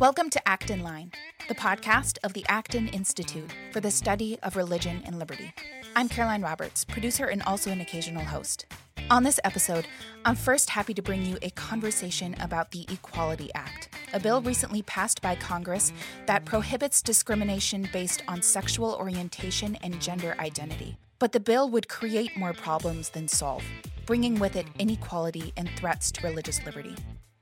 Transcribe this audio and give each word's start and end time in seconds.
Welcome 0.00 0.30
to 0.30 0.48
Acton 0.48 0.82
Line, 0.82 1.12
the 1.46 1.54
podcast 1.54 2.16
of 2.24 2.32
the 2.32 2.46
Acton 2.48 2.88
Institute 2.88 3.52
for 3.70 3.80
the 3.80 3.90
Study 3.90 4.38
of 4.42 4.56
Religion 4.56 5.02
and 5.04 5.18
Liberty. 5.18 5.52
I'm 5.94 6.08
Caroline 6.08 6.40
Roberts, 6.40 6.86
producer 6.86 7.26
and 7.26 7.42
also 7.42 7.70
an 7.70 7.82
occasional 7.82 8.24
host. 8.24 8.64
On 9.10 9.24
this 9.24 9.38
episode, 9.44 9.86
I'm 10.24 10.36
first 10.36 10.70
happy 10.70 10.94
to 10.94 11.02
bring 11.02 11.26
you 11.26 11.36
a 11.42 11.50
conversation 11.50 12.34
about 12.40 12.70
the 12.70 12.86
Equality 12.90 13.50
Act, 13.54 13.90
a 14.14 14.20
bill 14.20 14.40
recently 14.40 14.80
passed 14.80 15.20
by 15.20 15.34
Congress 15.34 15.92
that 16.24 16.46
prohibits 16.46 17.02
discrimination 17.02 17.86
based 17.92 18.22
on 18.26 18.40
sexual 18.40 18.94
orientation 18.94 19.76
and 19.82 20.00
gender 20.00 20.34
identity. 20.38 20.96
But 21.18 21.32
the 21.32 21.40
bill 21.40 21.68
would 21.68 21.90
create 21.90 22.38
more 22.38 22.54
problems 22.54 23.10
than 23.10 23.28
solve, 23.28 23.64
bringing 24.06 24.38
with 24.38 24.56
it 24.56 24.66
inequality 24.78 25.52
and 25.58 25.68
threats 25.76 26.10
to 26.12 26.26
religious 26.26 26.64
liberty. 26.64 26.96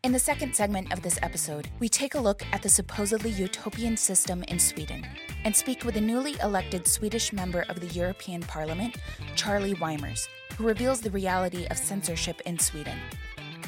In 0.05 0.13
the 0.13 0.19
second 0.19 0.55
segment 0.55 0.93
of 0.93 1.03
this 1.03 1.19
episode, 1.25 1.69
we 1.81 1.89
take 1.89 2.15
a 2.15 2.21
look 2.21 2.45
at 2.53 2.63
the 2.63 2.69
supposedly 2.69 3.31
utopian 3.31 3.97
system 3.97 4.45
in 4.45 4.61
Sweden 4.61 5.05
and 5.45 5.55
speak 5.55 5.85
with 5.85 5.97
a 5.97 6.01
newly 6.01 6.37
elected 6.41 6.87
Swedish 6.87 7.33
member 7.33 7.63
of 7.69 7.81
the 7.81 7.89
European 7.89 8.41
Parliament, 8.43 8.97
Charlie 9.35 9.75
Weimers, 9.75 10.29
who 10.57 10.69
reveals 10.69 11.01
the 11.01 11.11
reality 11.11 11.67
of 11.67 11.77
censorship 11.77 12.41
in 12.43 12.61
Sweden. 12.61 12.97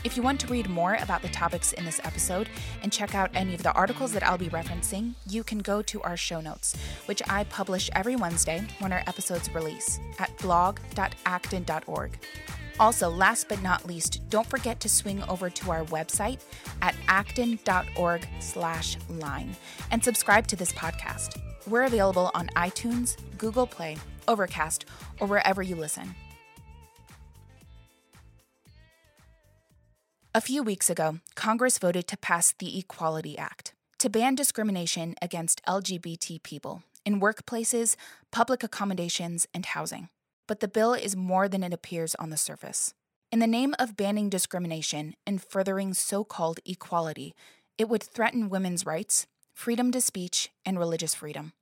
If 0.03 0.17
you 0.17 0.23
want 0.23 0.41
to 0.41 0.47
read 0.47 0.71
more 0.71 0.95
about 0.95 1.21
the 1.21 1.29
topics 1.29 1.75
in 1.75 1.85
this 1.85 2.01
episode 2.05 2.49
and 2.83 2.91
check 2.91 3.15
out 3.15 3.31
any 3.35 3.55
of 3.55 3.63
the 3.63 3.73
articles 3.73 4.13
that 4.13 4.23
I'll 4.23 4.39
be 4.39 4.49
referencing, 4.49 5.13
you 5.29 5.45
can 5.45 5.59
go 5.59 5.83
to 5.83 6.01
our 6.03 6.17
show 6.17 6.41
notes, 6.41 6.75
which 7.05 7.21
I 7.29 7.45
publish 7.45 7.91
every 7.95 8.17
Wednesday 8.17 8.67
when 8.79 8.93
our 8.93 9.03
episodes 9.07 9.55
release 9.55 10.01
at 10.19 10.35
blog.acton.org. 10.39 12.19
Also, 12.79 13.11
last 13.11 13.47
but 13.51 13.63
not 13.63 13.87
least, 13.87 14.23
don't 14.31 14.47
forget 14.47 14.81
to 14.81 14.89
swing 14.89 15.23
over 15.25 15.51
to 15.51 15.71
our 15.71 15.85
website 15.85 16.41
at 16.81 16.95
acton.org 17.09 18.27
slash 18.39 18.97
line 19.11 19.55
and 19.91 20.03
subscribe 20.03 20.47
to 20.47 20.57
this 20.57 20.73
podcast. 20.73 21.39
We're 21.67 21.83
available 21.83 22.31
on 22.33 22.49
iTunes, 22.57 23.19
Google 23.37 23.67
Play, 23.67 23.99
Overcast, 24.29 24.87
or 25.21 25.27
wherever 25.27 25.63
you 25.63 25.77
listen. 25.77 26.15
A 30.35 30.41
few 30.41 30.63
weeks 30.63 30.89
ago, 30.89 31.19
Congress 31.35 31.79
voted 31.79 32.07
to 32.09 32.17
pass 32.17 32.55
the 32.59 32.79
Equality 32.79 33.37
Act 33.37 33.75
to 33.99 34.09
ban 34.09 34.35
discrimination 34.35 35.15
against 35.21 35.61
LGBT 35.67 36.43
people 36.43 36.83
in 37.05 37.21
workplaces, 37.21 37.97
public 38.31 38.63
accommodations, 38.63 39.47
and 39.53 39.67
housing 39.67 40.09
but 40.51 40.59
the 40.59 40.67
bill 40.67 40.95
is 40.95 41.15
more 41.15 41.49
than 41.49 41.63
it 41.63 41.73
appears 41.73 42.17
on 42.17 42.31
the 42.31 42.37
surface. 42.37 42.93
In 43.31 43.39
the 43.39 43.47
name 43.47 43.73
of 43.79 43.97
banning 43.97 44.29
discrimination 44.29 45.15
and 45.25 45.41
furthering 45.41 45.95
so 45.95 46.25
called 46.25 46.59
equality, 46.67 47.37
it 47.79 47.89
would 47.89 48.03
threaten 48.03 48.49
women's 48.49 48.85
rights, 48.85 49.29
freedom 49.55 49.93
to 49.93 50.01
speech, 50.01 50.51
and 50.67 50.77
religious 50.77 51.15
freedom. 51.15 51.53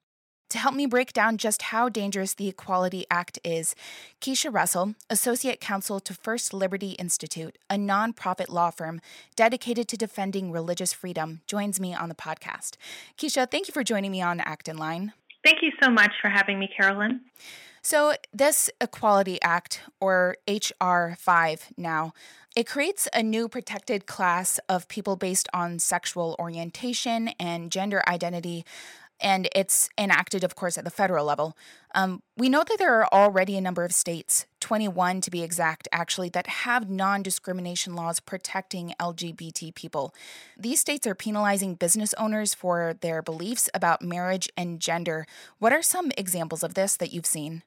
To 0.50 0.58
help 0.58 0.74
me 0.74 0.86
break 0.86 1.12
down 1.12 1.36
just 1.36 1.60
how 1.60 1.91
dangerous 1.91 2.32
the 2.32 2.48
Equality 2.48 3.04
Act 3.10 3.38
is, 3.44 3.74
Keisha 4.22 4.52
Russell, 4.52 4.94
Associate 5.10 5.60
Counsel 5.60 6.00
to 6.00 6.14
First 6.14 6.55
Liberty 6.55 6.92
Institute, 6.92 7.58
a 7.68 7.74
nonprofit 7.74 8.48
law 8.48 8.70
firm 8.70 9.02
dedicated 9.36 9.88
to 9.88 9.98
defending 9.98 10.50
religious 10.50 10.94
freedom, 10.94 11.42
joins 11.46 11.78
me 11.78 11.94
on 11.94 12.08
the 12.08 12.14
podcast. 12.14 12.77
Keisha, 13.18 13.50
thank 13.50 13.68
you 13.68 13.74
for 13.74 13.84
joining 13.84 14.10
me 14.10 14.22
on 14.22 14.40
Acton 14.40 14.78
Line. 14.78 15.12
Thank 15.44 15.58
you 15.60 15.70
so 15.82 15.90
much 15.90 16.12
for 16.22 16.30
having 16.30 16.58
me, 16.58 16.70
Carolyn. 16.74 17.20
So, 17.83 18.14
this 18.33 18.70
Equality 18.80 19.40
Act, 19.42 19.83
or 20.00 20.36
H.R. 20.46 21.16
5 21.18 21.72
now, 21.77 22.12
it 22.56 22.66
creates 22.66 23.06
a 23.12 23.22
new 23.22 23.48
protected 23.48 24.06
class 24.06 24.58
of 24.68 24.88
people 24.88 25.14
based 25.14 25.48
on 25.52 25.78
sexual 25.78 26.34
orientation 26.38 27.28
and 27.38 27.70
gender 27.70 28.02
identity 28.08 28.64
and 29.20 29.48
it's 29.55 29.88
enacted, 29.98 30.44
of 30.44 30.55
course, 30.55 30.78
at 30.78 30.84
the 30.84 30.91
federal 30.91 31.24
level. 31.24 31.56
Um, 31.94 32.23
we 32.36 32.48
know 32.48 32.64
that 32.68 32.79
there 32.79 33.01
are 33.01 33.08
already 33.12 33.56
a 33.56 33.61
number 33.61 33.84
of 33.84 33.92
states, 33.92 34.46
21 34.61 35.20
to 35.23 35.30
be 35.30 35.42
exact, 35.42 35.89
actually, 35.92 36.29
that 36.30 36.46
have 36.46 36.89
non 36.89 37.23
discrimination 37.23 37.95
laws 37.95 38.20
protecting 38.20 38.95
LGBT 39.01 39.74
people. 39.74 40.14
These 40.56 40.80
states 40.80 41.06
are 41.06 41.14
penalizing 41.14 41.74
business 41.74 42.14
owners 42.14 42.55
for 42.55 42.95
their 43.01 43.23
beliefs 43.23 43.68
about 43.74 44.02
marriage 44.02 44.48
and 44.56 44.80
gender. 44.80 45.27
What 45.58 45.73
are 45.73 45.83
some 45.83 46.12
examples 46.17 46.62
of 46.62 46.74
this 46.74 46.96
that 46.96 47.12
you've 47.12 47.27
seen? 47.27 47.62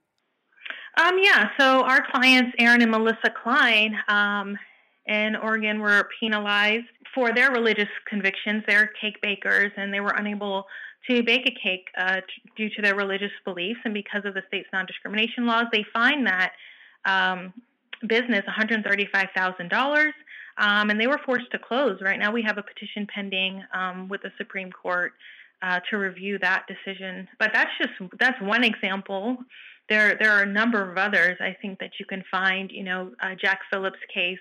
Um, 0.97 1.17
yeah, 1.21 1.49
so 1.57 1.83
our 1.83 2.05
clients, 2.11 2.51
Aaron 2.59 2.81
and 2.81 2.91
Melissa 2.91 3.31
Klein, 3.43 3.95
um, 4.09 4.57
in 5.05 5.35
Oregon 5.35 5.79
were 5.79 6.07
penalized 6.19 6.85
for 7.13 7.33
their 7.33 7.51
religious 7.51 7.89
convictions. 8.07 8.63
They're 8.67 8.91
cake 9.01 9.21
bakers 9.21 9.71
and 9.75 9.93
they 9.93 9.99
were 9.99 10.13
unable 10.15 10.65
to 11.09 11.23
bake 11.23 11.47
a 11.47 11.51
cake 11.51 11.87
uh, 11.97 12.15
t- 12.15 12.51
due 12.55 12.69
to 12.75 12.81
their 12.81 12.95
religious 12.95 13.31
beliefs. 13.45 13.79
And 13.85 13.93
because 13.93 14.23
of 14.25 14.33
the 14.33 14.43
state's 14.47 14.69
non 14.71 14.85
discrimination 14.85 15.45
laws, 15.45 15.65
they 15.71 15.85
fined 15.93 16.27
that 16.27 16.53
um, 17.05 17.53
business 18.07 18.43
$135,000. 18.47 20.11
Um, 20.57 20.89
and 20.89 20.99
they 20.99 21.07
were 21.07 21.19
forced 21.25 21.49
to 21.51 21.59
close. 21.59 21.99
Right 22.01 22.19
now, 22.19 22.31
we 22.31 22.43
have 22.43 22.57
a 22.57 22.63
petition 22.63 23.07
pending 23.13 23.63
um, 23.73 24.09
with 24.09 24.21
the 24.21 24.31
Supreme 24.37 24.71
Court 24.71 25.13
uh, 25.61 25.79
to 25.89 25.97
review 25.97 26.37
that 26.39 26.65
decision. 26.67 27.27
But 27.39 27.51
that's 27.53 27.71
just 27.79 27.93
that's 28.19 28.39
one 28.41 28.63
example. 28.63 29.37
There 29.89 30.17
there 30.19 30.31
are 30.31 30.43
a 30.43 30.47
number 30.47 30.89
of 30.89 30.97
others. 30.97 31.37
I 31.39 31.55
think 31.61 31.79
that 31.79 31.91
you 31.99 32.05
can 32.05 32.23
find. 32.29 32.69
You 32.71 32.83
know, 32.83 33.11
uh, 33.21 33.35
Jack 33.41 33.59
Phillips' 33.71 33.97
case 34.13 34.39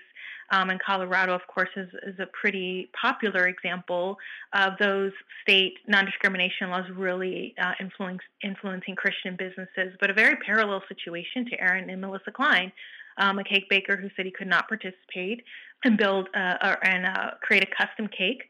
um, 0.51 0.69
and 0.69 0.79
Colorado, 0.81 1.33
of 1.33 1.41
course, 1.47 1.69
is, 1.75 1.89
is 2.05 2.19
a 2.19 2.27
pretty 2.39 2.89
popular 2.99 3.47
example 3.47 4.17
of 4.53 4.73
those 4.79 5.11
state 5.41 5.75
non 5.87 6.05
discrimination 6.05 6.69
laws 6.69 6.83
really 6.93 7.55
uh, 7.61 7.71
influence, 7.79 8.21
influencing 8.43 8.95
Christian 8.95 9.35
businesses, 9.37 9.95
but 9.99 10.09
a 10.09 10.13
very 10.13 10.35
parallel 10.45 10.83
situation 10.87 11.45
to 11.49 11.59
Aaron 11.59 11.89
and 11.89 12.01
Melissa 12.01 12.31
Klein. 12.31 12.71
Um, 13.17 13.39
a 13.39 13.43
cake 13.43 13.69
baker 13.69 13.97
who 13.97 14.09
said 14.15 14.25
he 14.25 14.31
could 14.31 14.47
not 14.47 14.67
participate 14.67 15.43
and 15.83 15.97
build 15.97 16.29
uh, 16.33 16.75
and 16.81 17.05
uh, 17.05 17.31
create 17.41 17.63
a 17.63 17.85
custom 17.85 18.07
cake 18.07 18.43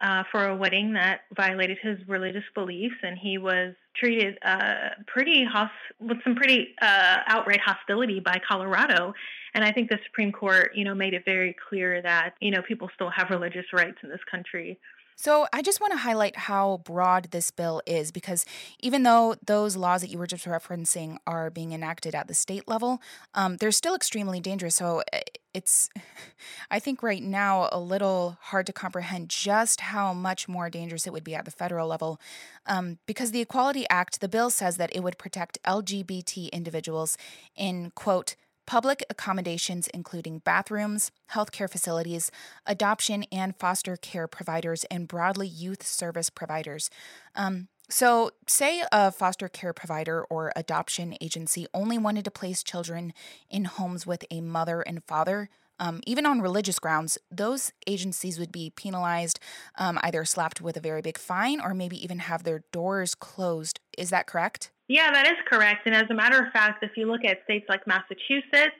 uh, 0.00 0.22
for 0.30 0.46
a 0.46 0.56
wedding 0.56 0.92
that 0.92 1.22
violated 1.36 1.78
his 1.82 1.98
religious 2.06 2.44
beliefs, 2.54 2.94
and 3.02 3.18
he 3.18 3.38
was 3.38 3.74
treated 3.96 4.38
uh, 4.44 4.90
pretty 5.06 5.44
hos- 5.44 5.70
with 5.98 6.18
some 6.22 6.36
pretty 6.36 6.74
uh, 6.80 7.18
outright 7.26 7.60
hostility 7.60 8.20
by 8.20 8.40
Colorado. 8.46 9.12
And 9.54 9.64
I 9.64 9.72
think 9.72 9.88
the 9.88 9.98
Supreme 10.06 10.32
Court, 10.32 10.72
you 10.74 10.84
know, 10.84 10.94
made 10.94 11.14
it 11.14 11.24
very 11.24 11.56
clear 11.68 12.02
that 12.02 12.34
you 12.40 12.50
know 12.50 12.62
people 12.62 12.90
still 12.94 13.10
have 13.10 13.30
religious 13.30 13.66
rights 13.72 13.98
in 14.02 14.08
this 14.08 14.20
country. 14.30 14.78
So, 15.20 15.48
I 15.52 15.62
just 15.62 15.80
want 15.80 15.92
to 15.94 15.96
highlight 15.96 16.36
how 16.36 16.80
broad 16.84 17.32
this 17.32 17.50
bill 17.50 17.82
is 17.86 18.12
because 18.12 18.44
even 18.78 19.02
though 19.02 19.34
those 19.44 19.74
laws 19.74 20.00
that 20.02 20.10
you 20.10 20.18
were 20.18 20.28
just 20.28 20.44
referencing 20.44 21.16
are 21.26 21.50
being 21.50 21.72
enacted 21.72 22.14
at 22.14 22.28
the 22.28 22.34
state 22.34 22.68
level, 22.68 23.02
um, 23.34 23.56
they're 23.56 23.72
still 23.72 23.96
extremely 23.96 24.38
dangerous. 24.38 24.76
So, 24.76 25.02
eh, 25.12 25.22
it's, 25.52 25.90
I 26.70 26.78
think, 26.78 27.02
right 27.02 27.20
now 27.20 27.68
a 27.72 27.80
little 27.80 28.38
hard 28.42 28.66
to 28.66 28.72
comprehend 28.72 29.28
just 29.28 29.80
how 29.80 30.12
much 30.12 30.46
more 30.46 30.70
dangerous 30.70 31.04
it 31.04 31.12
would 31.12 31.24
be 31.24 31.34
at 31.34 31.44
the 31.44 31.50
federal 31.50 31.88
level. 31.88 32.20
Um, 32.66 32.98
because 33.04 33.32
the 33.32 33.40
Equality 33.40 33.86
Act, 33.90 34.20
the 34.20 34.28
bill 34.28 34.50
says 34.50 34.76
that 34.76 34.94
it 34.94 35.00
would 35.00 35.18
protect 35.18 35.60
LGBT 35.64 36.52
individuals 36.52 37.18
in, 37.56 37.90
quote, 37.96 38.36
public 38.68 39.02
accommodations, 39.08 39.88
including 39.94 40.40
bathrooms, 40.40 41.10
healthcare 41.32 41.70
facilities, 41.70 42.30
adoption 42.66 43.24
and 43.32 43.56
foster 43.56 43.96
care 43.96 44.28
providers, 44.28 44.84
and 44.90 45.08
broadly 45.08 45.48
youth 45.48 45.82
service 45.82 46.28
providers. 46.28 46.90
Um, 47.34 47.68
so, 47.88 48.32
say 48.46 48.82
a 48.92 49.10
foster 49.10 49.48
care 49.48 49.72
provider 49.72 50.22
or 50.24 50.52
adoption 50.54 51.16
agency 51.18 51.66
only 51.72 51.96
wanted 51.96 52.26
to 52.26 52.30
place 52.30 52.62
children 52.62 53.14
in 53.48 53.64
homes 53.64 54.06
with 54.06 54.26
a 54.30 54.42
mother 54.42 54.82
and 54.82 55.02
father. 55.04 55.48
Um, 55.80 56.02
even 56.06 56.26
on 56.26 56.42
religious 56.42 56.78
grounds, 56.78 57.16
those 57.30 57.72
agencies 57.86 58.38
would 58.38 58.52
be 58.52 58.68
penalized, 58.68 59.40
um, 59.78 59.98
either 60.02 60.26
slapped 60.26 60.60
with 60.60 60.76
a 60.76 60.80
very 60.80 61.00
big 61.00 61.16
fine 61.16 61.58
or 61.58 61.72
maybe 61.72 61.96
even 62.04 62.18
have 62.18 62.42
their 62.42 62.64
doors 62.70 63.14
closed. 63.14 63.80
Is 63.96 64.10
that 64.10 64.26
correct? 64.26 64.72
Yeah, 64.88 65.10
that 65.12 65.26
is 65.26 65.36
correct. 65.46 65.86
And 65.86 65.94
as 65.94 66.06
a 66.10 66.14
matter 66.14 66.38
of 66.42 66.50
fact, 66.52 66.82
if 66.82 66.92
you 66.96 67.06
look 67.06 67.24
at 67.24 67.44
states 67.44 67.66
like 67.68 67.86
Massachusetts, 67.86 68.74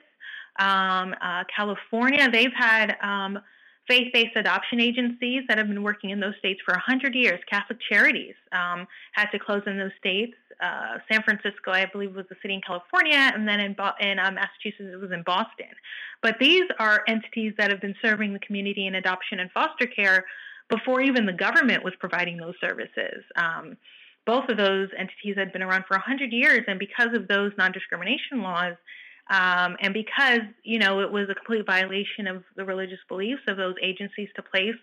um, 0.59 1.13
uh, 1.21 1.43
California, 1.55 2.29
they've 2.31 2.53
had 2.55 2.97
um, 3.01 3.39
faith 3.87 4.11
based 4.11 4.35
adoption 4.35 4.79
agencies 4.79 5.43
that 5.47 5.57
have 5.59 5.67
been 5.67 5.83
working 5.83 6.09
in 6.09 6.19
those 6.19 6.33
states 6.39 6.59
for 6.65 6.73
100 6.73 7.13
years. 7.13 7.39
Catholic 7.49 7.79
Charities 7.89 8.35
um, 8.51 8.87
had 9.13 9.27
to 9.31 9.39
close 9.39 9.61
in 9.67 9.77
those 9.77 9.91
states. 9.99 10.33
Uh, 10.61 10.97
San 11.11 11.23
Francisco, 11.23 11.71
I 11.71 11.85
believe, 11.85 12.15
was 12.15 12.25
the 12.29 12.35
city 12.41 12.55
in 12.55 12.61
California, 12.61 13.31
and 13.33 13.47
then 13.47 13.59
in, 13.59 13.73
Bo- 13.73 13.93
in 14.01 14.19
uh, 14.19 14.31
Massachusetts, 14.31 14.89
it 14.91 14.99
was 14.99 15.11
in 15.11 15.23
Boston. 15.23 15.71
But 16.21 16.35
these 16.39 16.65
are 16.79 17.03
entities 17.07 17.53
that 17.57 17.69
have 17.71 17.79
been 17.79 17.95
serving 18.01 18.33
the 18.33 18.39
community 18.39 18.85
in 18.85 18.95
adoption 18.95 19.39
and 19.39 19.49
foster 19.51 19.87
care 19.87 20.25
before 20.69 21.01
even 21.01 21.25
the 21.25 21.33
government 21.33 21.83
was 21.83 21.93
providing 21.99 22.37
those 22.37 22.55
services. 22.59 23.23
Um, 23.35 23.77
both 24.29 24.47
of 24.47 24.57
those 24.57 24.89
entities 24.95 25.35
had 25.35 25.51
been 25.51 25.63
around 25.63 25.85
for 25.87 25.97
100 25.97 26.31
years, 26.31 26.61
and 26.67 26.77
because 26.77 27.15
of 27.15 27.27
those 27.27 27.51
non 27.57 27.71
discrimination 27.71 28.43
laws, 28.43 28.75
Um, 29.31 29.77
and 29.79 29.93
because, 29.93 30.41
you 30.63 30.79
know, 30.79 31.01
it 31.01 31.11
was 31.11 31.29
a 31.29 31.35
complete 31.35 31.63
violation 31.63 32.25
of 32.25 32.43
the 32.55 32.65
religious 32.65 32.97
beliefs 33.07 33.43
of 33.47 33.57
those 33.57 33.75
agencies 33.79 34.27
to 34.35 34.41
place 34.41 34.79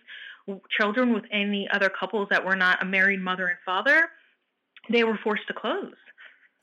children 0.77 1.13
with 1.13 1.25
any 1.31 1.67
other 1.69 1.89
couples 1.89 2.29
that 2.31 2.45
were 2.45 2.55
not 2.55 2.81
a 2.81 2.85
married 2.85 3.19
mother 3.19 3.47
and 3.47 3.57
father, 3.65 4.09
they 4.89 5.03
were 5.03 5.19
forced 5.21 5.45
to 5.47 5.53
close. 5.53 5.97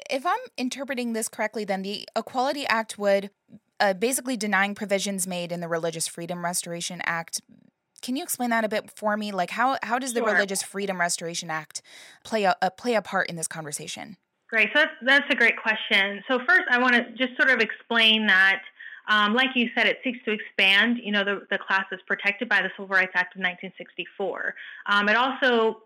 If 0.09 0.25
I'm 0.25 0.45
interpreting 0.57 1.13
this 1.13 1.29
correctly, 1.29 1.67
then 1.67 1.83
the 1.83 2.09
Equality 2.17 2.67
Act 2.67 2.99
would 2.99 3.29
uh, 3.81 3.93
basically 3.93 4.39
denying 4.39 4.75
provisions 4.75 5.27
made 5.27 5.53
in 5.53 5.61
the 5.61 5.69
Religious 5.69 6.09
Freedom 6.09 6.43
Restoration 6.43 7.03
Act. 7.05 7.43
Can 8.05 8.17
you 8.17 8.23
explain 8.23 8.51
that 8.51 8.65
a 8.65 8.69
bit 8.69 8.91
for 8.95 9.17
me? 9.17 9.33
Like 9.33 9.49
how 9.49 9.79
how 9.83 9.99
does 9.99 10.13
the 10.13 10.21
sure. 10.21 10.31
Religious 10.31 10.63
Freedom 10.63 11.01
Restoration 11.01 11.49
Act 11.49 11.81
play 12.23 12.45
a, 12.45 12.55
a 12.61 12.71
play 12.71 12.95
a 12.97 13.01
part 13.03 13.31
in 13.31 13.37
this 13.37 13.49
conversation? 13.49 14.19
Great. 14.51 14.69
So 14.75 14.81
that's, 14.81 14.93
that's 15.03 15.25
a 15.31 15.35
great 15.35 15.57
question. 15.57 16.23
So 16.29 16.39
first, 16.47 16.65
I 16.71 16.79
want 16.79 16.95
to 16.95 17.05
just 17.17 17.35
sort 17.41 17.51
of 17.51 17.61
explain 17.61 18.27
that, 18.27 18.61
um, 19.09 19.33
like 19.35 19.49
you 19.55 19.71
said, 19.75 19.87
it 19.87 20.01
seeks 20.05 20.19
to 20.27 20.33
expand, 20.33 20.99
you 21.03 21.13
know, 21.13 21.25
the, 21.25 21.47
the 21.51 21.57
classes 21.57 21.99
protected 22.07 22.47
by 22.47 22.61
the 22.61 22.69
Civil 22.77 22.89
Rights 22.89 23.13
Act 23.15 23.35
of 23.35 23.41
1964. 23.41 24.55
Um, 24.87 25.09
it 25.09 25.17
also 25.17 25.79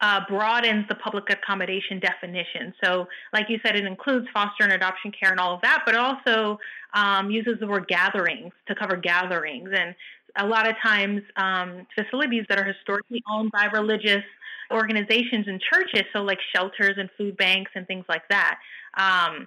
uh, 0.00 0.20
broadens 0.28 0.86
the 0.88 0.94
public 0.94 1.24
accommodation 1.28 1.98
definition. 1.98 2.72
So, 2.82 3.08
like 3.32 3.46
you 3.48 3.58
said, 3.66 3.74
it 3.74 3.84
includes 3.84 4.26
foster 4.32 4.62
and 4.62 4.72
adoption 4.72 5.12
care 5.18 5.32
and 5.32 5.40
all 5.40 5.54
of 5.54 5.62
that, 5.62 5.82
but 5.84 5.94
it 5.94 6.00
also 6.00 6.58
um, 6.94 7.30
uses 7.30 7.58
the 7.58 7.66
word 7.66 7.88
gatherings 7.88 8.52
to 8.68 8.74
cover 8.74 8.96
gatherings. 8.96 9.70
And 9.76 9.94
a 10.36 10.46
lot 10.46 10.68
of 10.68 10.74
times, 10.82 11.22
um, 11.36 11.86
facilities 11.94 12.44
that 12.48 12.58
are 12.58 12.64
historically 12.64 13.22
owned 13.30 13.52
by 13.52 13.66
religious 13.66 14.24
organizations 14.72 15.46
and 15.46 15.60
churches, 15.60 16.02
so 16.12 16.20
like 16.22 16.38
shelters 16.54 16.94
and 16.96 17.08
food 17.16 17.36
banks 17.36 17.70
and 17.74 17.86
things 17.86 18.04
like 18.08 18.26
that. 18.30 18.58
Um, 18.96 19.46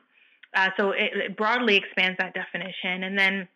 uh, 0.55 0.69
so 0.77 0.91
it, 0.91 1.11
it, 1.13 1.37
broadly 1.37 1.75
expands 1.75 2.17
that 2.19 2.33
definition, 2.33 3.03
and 3.03 3.17
then 3.17 3.47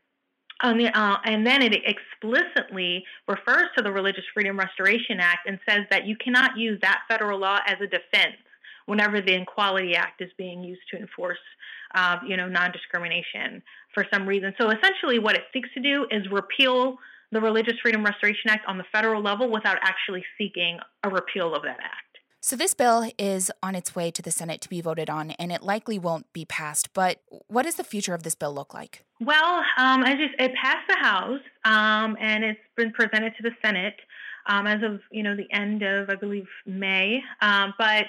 the, 0.62 0.92
uh, 0.94 1.18
and 1.26 1.46
then 1.46 1.62
it 1.62 1.74
explicitly 1.74 3.04
refers 3.28 3.66
to 3.78 3.84
the 3.84 3.92
Religious 3.92 4.24
Freedom 4.34 4.60
Restoration 4.60 5.20
Act 5.20 5.48
and 5.48 5.60
says 5.68 5.86
that 5.90 6.06
you 6.06 6.16
cannot 6.18 6.58
use 6.58 6.80
that 6.82 7.02
federal 7.08 7.40
law 7.40 7.60
as 7.66 7.78
a 7.82 7.88
defense 7.88 8.38
whenever 8.86 9.22
the 9.22 9.34
Equality 9.34 9.96
Act 9.96 10.22
is 10.22 10.30
being 10.38 10.64
used 10.64 10.82
to 10.92 10.98
enforce, 10.98 11.40
uh, 11.96 12.18
you 12.28 12.38
know, 12.38 12.48
non-discrimination 12.48 13.64
for 13.94 14.06
some 14.14 14.28
reason. 14.28 14.54
So 14.60 14.70
essentially, 14.70 15.18
what 15.18 15.36
it 15.36 15.44
seeks 15.54 15.70
to 15.74 15.80
do 15.80 16.06
is 16.12 16.30
repeal 16.32 16.98
the 17.32 17.42
Religious 17.42 17.76
Freedom 17.82 18.04
Restoration 18.04 18.50
Act 18.50 18.66
on 18.68 18.78
the 18.78 18.84
federal 18.92 19.22
level 19.22 19.50
without 19.50 19.78
actually 19.82 20.24
seeking 20.38 20.80
a 21.04 21.10
repeal 21.10 21.54
of 21.56 21.64
that 21.64 21.80
act. 21.80 22.12
So, 22.44 22.56
this 22.56 22.74
bill 22.74 23.12
is 23.20 23.52
on 23.62 23.76
its 23.76 23.96
way 23.96 24.10
to 24.10 24.22
the 24.22 24.32
Senate 24.32 24.62
to 24.62 24.70
be 24.70 24.82
voted 24.82 25.12
on, 25.12 25.32
and 25.32 25.52
it 25.52 25.62
likely 25.62 26.00
won't 26.00 26.32
be 26.34 26.44
passed. 26.44 26.92
But 26.94 27.22
what 27.48 27.64
does 27.64 27.76
the 27.76 27.84
future 27.84 28.16
of 28.16 28.24
this 28.24 28.34
bill 28.34 28.54
look 28.54 28.74
like? 28.74 29.04
Well, 29.20 29.64
um, 29.78 30.04
as 30.04 30.18
you, 30.18 30.28
it 30.40 30.52
passed 30.56 30.88
the 30.90 30.98
House, 30.98 31.42
um, 31.66 32.18
and 32.20 32.44
it's 32.44 32.60
been 32.76 32.92
presented 32.92 33.34
to 33.38 33.44
the 33.44 33.52
Senate 33.64 33.96
um, 34.48 34.68
as 34.68 34.82
of 34.84 35.02
you 35.12 35.24
know 35.24 35.36
the 35.36 35.52
end 35.52 35.84
of, 35.84 36.10
I 36.10 36.16
believe, 36.16 36.48
May. 36.66 37.22
Um, 37.42 37.74
but 37.78 38.08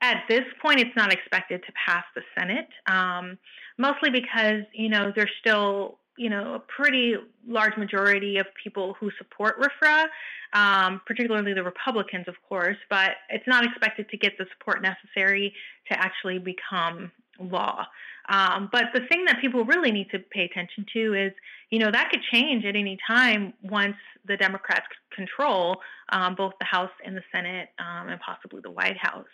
at 0.00 0.24
this 0.28 0.44
point, 0.60 0.80
it's 0.80 0.96
not 0.96 1.12
expected 1.12 1.62
to 1.66 1.72
pass 1.86 2.04
the 2.14 2.22
Senate, 2.36 2.68
um, 2.86 3.38
mostly 3.78 4.10
because 4.10 4.62
you 4.72 4.88
know 4.88 5.12
there's 5.14 5.30
still 5.40 5.98
you 6.16 6.30
know, 6.30 6.54
a 6.54 6.58
pretty 6.58 7.14
large 7.46 7.76
majority 7.76 8.38
of 8.38 8.46
people 8.62 8.94
who 8.98 9.10
support 9.18 9.56
RFRA, 9.60 10.06
um, 10.52 11.00
particularly 11.06 11.52
the 11.54 11.62
Republicans, 11.62 12.26
of 12.28 12.34
course, 12.48 12.76
but 12.88 13.12
it's 13.30 13.46
not 13.46 13.64
expected 13.64 14.08
to 14.10 14.16
get 14.16 14.38
the 14.38 14.46
support 14.56 14.82
necessary 14.82 15.52
to 15.90 15.98
actually 15.98 16.38
become 16.38 17.10
law. 17.38 17.86
Um, 18.28 18.68
but 18.72 18.86
the 18.92 19.00
thing 19.08 19.24
that 19.26 19.40
people 19.40 19.64
really 19.64 19.92
need 19.92 20.10
to 20.10 20.18
pay 20.18 20.44
attention 20.44 20.84
to 20.94 21.14
is, 21.14 21.32
you 21.70 21.78
know, 21.78 21.90
that 21.90 22.10
could 22.10 22.22
change 22.32 22.64
at 22.64 22.74
any 22.74 22.98
time 23.06 23.52
once 23.62 23.96
the 24.26 24.36
Democrats 24.36 24.86
control 25.14 25.76
um, 26.10 26.34
both 26.34 26.52
the 26.58 26.64
House 26.64 26.90
and 27.04 27.16
the 27.16 27.22
Senate 27.32 27.68
um, 27.78 28.08
and 28.08 28.20
possibly 28.20 28.60
the 28.62 28.70
White 28.70 28.96
House. 28.96 29.26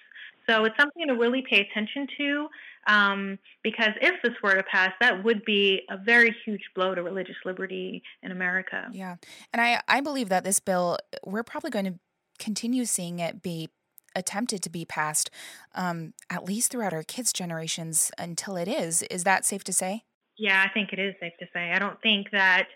So 0.48 0.64
it's 0.64 0.76
something 0.78 1.06
to 1.08 1.14
really 1.14 1.44
pay 1.48 1.60
attention 1.60 2.06
to 2.18 2.48
um, 2.86 3.38
because 3.62 3.90
if 4.00 4.20
this 4.22 4.32
were 4.42 4.54
to 4.54 4.62
pass, 4.62 4.92
that 5.00 5.22
would 5.24 5.44
be 5.44 5.82
a 5.88 5.96
very 5.96 6.34
huge 6.44 6.62
blow 6.74 6.94
to 6.94 7.02
religious 7.02 7.36
liberty 7.44 8.02
in 8.22 8.32
America. 8.32 8.88
Yeah. 8.92 9.16
And 9.52 9.62
I, 9.62 9.80
I 9.88 10.00
believe 10.00 10.28
that 10.30 10.44
this 10.44 10.60
bill, 10.60 10.98
we're 11.24 11.44
probably 11.44 11.70
going 11.70 11.84
to 11.84 11.94
continue 12.38 12.84
seeing 12.84 13.18
it 13.18 13.42
be 13.42 13.70
attempted 14.14 14.62
to 14.62 14.70
be 14.70 14.84
passed 14.84 15.30
um, 15.74 16.12
at 16.28 16.44
least 16.44 16.70
throughout 16.70 16.92
our 16.92 17.02
kids' 17.02 17.32
generations 17.32 18.10
until 18.18 18.56
it 18.56 18.68
is. 18.68 19.02
Is 19.04 19.24
that 19.24 19.44
safe 19.44 19.64
to 19.64 19.72
say? 19.72 20.04
Yeah, 20.36 20.64
I 20.66 20.72
think 20.72 20.92
it 20.92 20.98
is 20.98 21.14
safe 21.20 21.32
to 21.40 21.46
say. 21.52 21.70
I 21.72 21.78
don't 21.78 22.00
think 22.02 22.30
that 22.32 22.66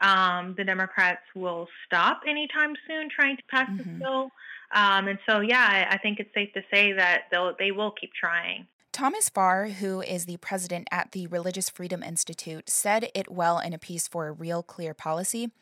um, 0.00 0.54
the 0.56 0.64
Democrats 0.64 1.22
will 1.34 1.68
stop 1.86 2.22
anytime 2.26 2.74
soon 2.86 3.08
trying 3.10 3.36
to 3.36 3.42
pass 3.50 3.68
mm-hmm. 3.68 3.76
this 3.78 3.86
bill. 4.00 4.30
Um, 4.72 5.08
and 5.08 5.18
so, 5.28 5.40
yeah, 5.40 5.86
I, 5.90 5.94
I, 5.94 5.98
think 5.98 6.20
it's 6.20 6.32
safe 6.32 6.52
to 6.54 6.62
say 6.72 6.92
that 6.92 7.22
they'll 7.30 7.54
they 7.58 7.72
will 7.72 7.90
keep 7.90 8.12
trying. 8.14 8.66
Thomas 8.92 9.28
Farr, 9.28 9.68
who 9.68 10.00
is 10.00 10.26
the 10.26 10.36
president 10.38 10.88
at 10.90 11.12
the 11.12 11.28
Religious 11.28 11.70
Freedom 11.70 12.02
Institute, 12.02 12.68
said 12.68 13.08
it 13.14 13.30
well 13.30 13.60
in 13.60 13.72
a 13.72 13.78
piece 13.78 14.08
for 14.08 14.26
a 14.26 14.32
Real 14.32 14.64
Clear 14.64 14.94
Policy. 14.94 15.52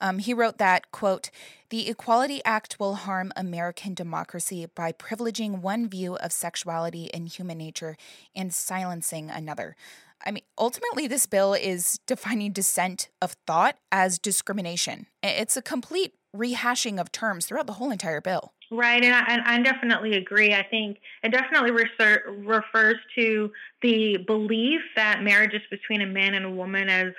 Um, 0.00 0.18
he 0.18 0.32
wrote 0.32 0.56
that, 0.58 0.90
quote, 0.90 1.30
the 1.68 1.88
Equality 1.88 2.40
Act 2.46 2.80
will 2.80 2.94
harm 2.94 3.30
American 3.36 3.92
democracy 3.92 4.66
by 4.74 4.92
privileging 4.92 5.60
one 5.60 5.86
view 5.86 6.16
of 6.16 6.32
sexuality 6.32 7.12
and 7.12 7.28
human 7.28 7.58
nature 7.58 7.96
and 8.34 8.54
silencing 8.54 9.28
another. 9.28 9.76
I 10.24 10.30
mean, 10.30 10.44
ultimately, 10.58 11.06
this 11.06 11.26
bill 11.26 11.54
is 11.54 12.00
defining 12.06 12.52
dissent 12.52 13.08
of 13.22 13.36
thought 13.46 13.76
as 13.92 14.18
discrimination. 14.18 15.06
It's 15.22 15.56
a 15.56 15.62
complete 15.62 16.14
rehashing 16.36 17.00
of 17.00 17.12
terms 17.12 17.46
throughout 17.46 17.66
the 17.66 17.74
whole 17.74 17.90
entire 17.90 18.20
bill. 18.20 18.52
Right, 18.70 19.02
and 19.02 19.14
I, 19.14 19.24
and 19.28 19.42
I 19.42 19.62
definitely 19.62 20.14
agree. 20.14 20.52
I 20.54 20.62
think 20.62 20.98
it 21.22 21.32
definitely 21.32 21.70
refer, 21.70 22.22
refers 22.28 22.96
to 23.16 23.50
the 23.80 24.18
belief 24.26 24.80
that 24.94 25.22
marriage 25.22 25.54
is 25.54 25.62
between 25.70 26.02
a 26.02 26.06
man 26.06 26.34
and 26.34 26.44
a 26.44 26.50
woman 26.50 26.90
as, 26.90 27.12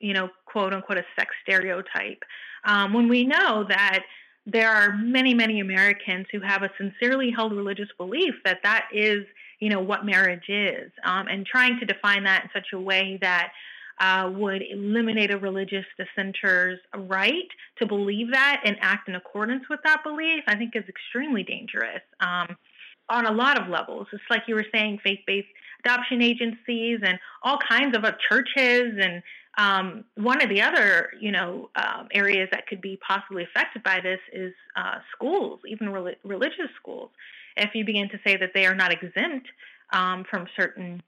you 0.00 0.14
know, 0.14 0.30
quote 0.46 0.72
unquote, 0.72 0.98
a 0.98 1.04
sex 1.18 1.34
stereotype. 1.42 2.22
Um, 2.64 2.94
when 2.94 3.08
we 3.08 3.24
know 3.24 3.66
that 3.68 4.04
there 4.46 4.70
are 4.70 4.96
many, 4.96 5.34
many 5.34 5.60
Americans 5.60 6.26
who 6.32 6.40
have 6.40 6.62
a 6.62 6.70
sincerely 6.78 7.30
held 7.30 7.52
religious 7.52 7.88
belief 7.98 8.34
that 8.44 8.60
that 8.62 8.86
is, 8.92 9.26
you 9.64 9.70
know, 9.70 9.80
what 9.80 10.04
marriage 10.04 10.50
is, 10.50 10.92
um, 11.04 11.26
and 11.26 11.46
trying 11.46 11.80
to 11.80 11.86
define 11.86 12.24
that 12.24 12.44
in 12.44 12.50
such 12.52 12.66
a 12.74 12.78
way 12.78 13.18
that 13.22 13.50
uh, 13.98 14.30
would 14.30 14.62
eliminate 14.70 15.30
a 15.30 15.38
religious 15.38 15.86
dissenter's 15.98 16.78
right 16.94 17.48
to 17.78 17.86
believe 17.86 18.30
that 18.30 18.60
and 18.66 18.76
act 18.82 19.08
in 19.08 19.14
accordance 19.14 19.64
with 19.70 19.80
that 19.82 20.04
belief, 20.04 20.44
I 20.46 20.56
think 20.56 20.76
is 20.76 20.84
extremely 20.86 21.44
dangerous 21.44 22.02
um, 22.20 22.58
on 23.08 23.24
a 23.24 23.32
lot 23.32 23.58
of 23.58 23.68
levels. 23.68 24.06
It's 24.12 24.22
like 24.28 24.42
you 24.48 24.54
were 24.54 24.66
saying, 24.70 24.98
faith 25.02 25.20
based 25.26 25.48
adoption 25.82 26.20
agencies 26.20 26.98
and 27.02 27.18
all 27.42 27.56
kinds 27.56 27.96
of 27.96 28.04
uh, 28.04 28.12
churches 28.28 28.98
and 29.00 29.22
um, 29.56 30.04
one 30.16 30.42
of 30.42 30.50
the 30.50 30.60
other, 30.60 31.10
you 31.18 31.32
know, 31.32 31.70
um, 31.76 32.08
areas 32.12 32.50
that 32.52 32.66
could 32.66 32.82
be 32.82 32.98
possibly 33.06 33.44
affected 33.44 33.82
by 33.82 34.00
this 34.02 34.20
is 34.30 34.52
uh, 34.76 34.96
schools, 35.14 35.60
even 35.66 35.88
re- 35.88 36.16
religious 36.22 36.68
schools. 36.76 37.10
If 37.56 37.74
you 37.74 37.84
begin 37.84 38.08
to 38.10 38.18
say 38.26 38.36
that 38.36 38.50
they 38.54 38.66
are 38.66 38.74
not 38.74 38.92
exempt 38.92 39.48
um, 39.92 40.24
from 40.30 40.46
certain 40.56 41.02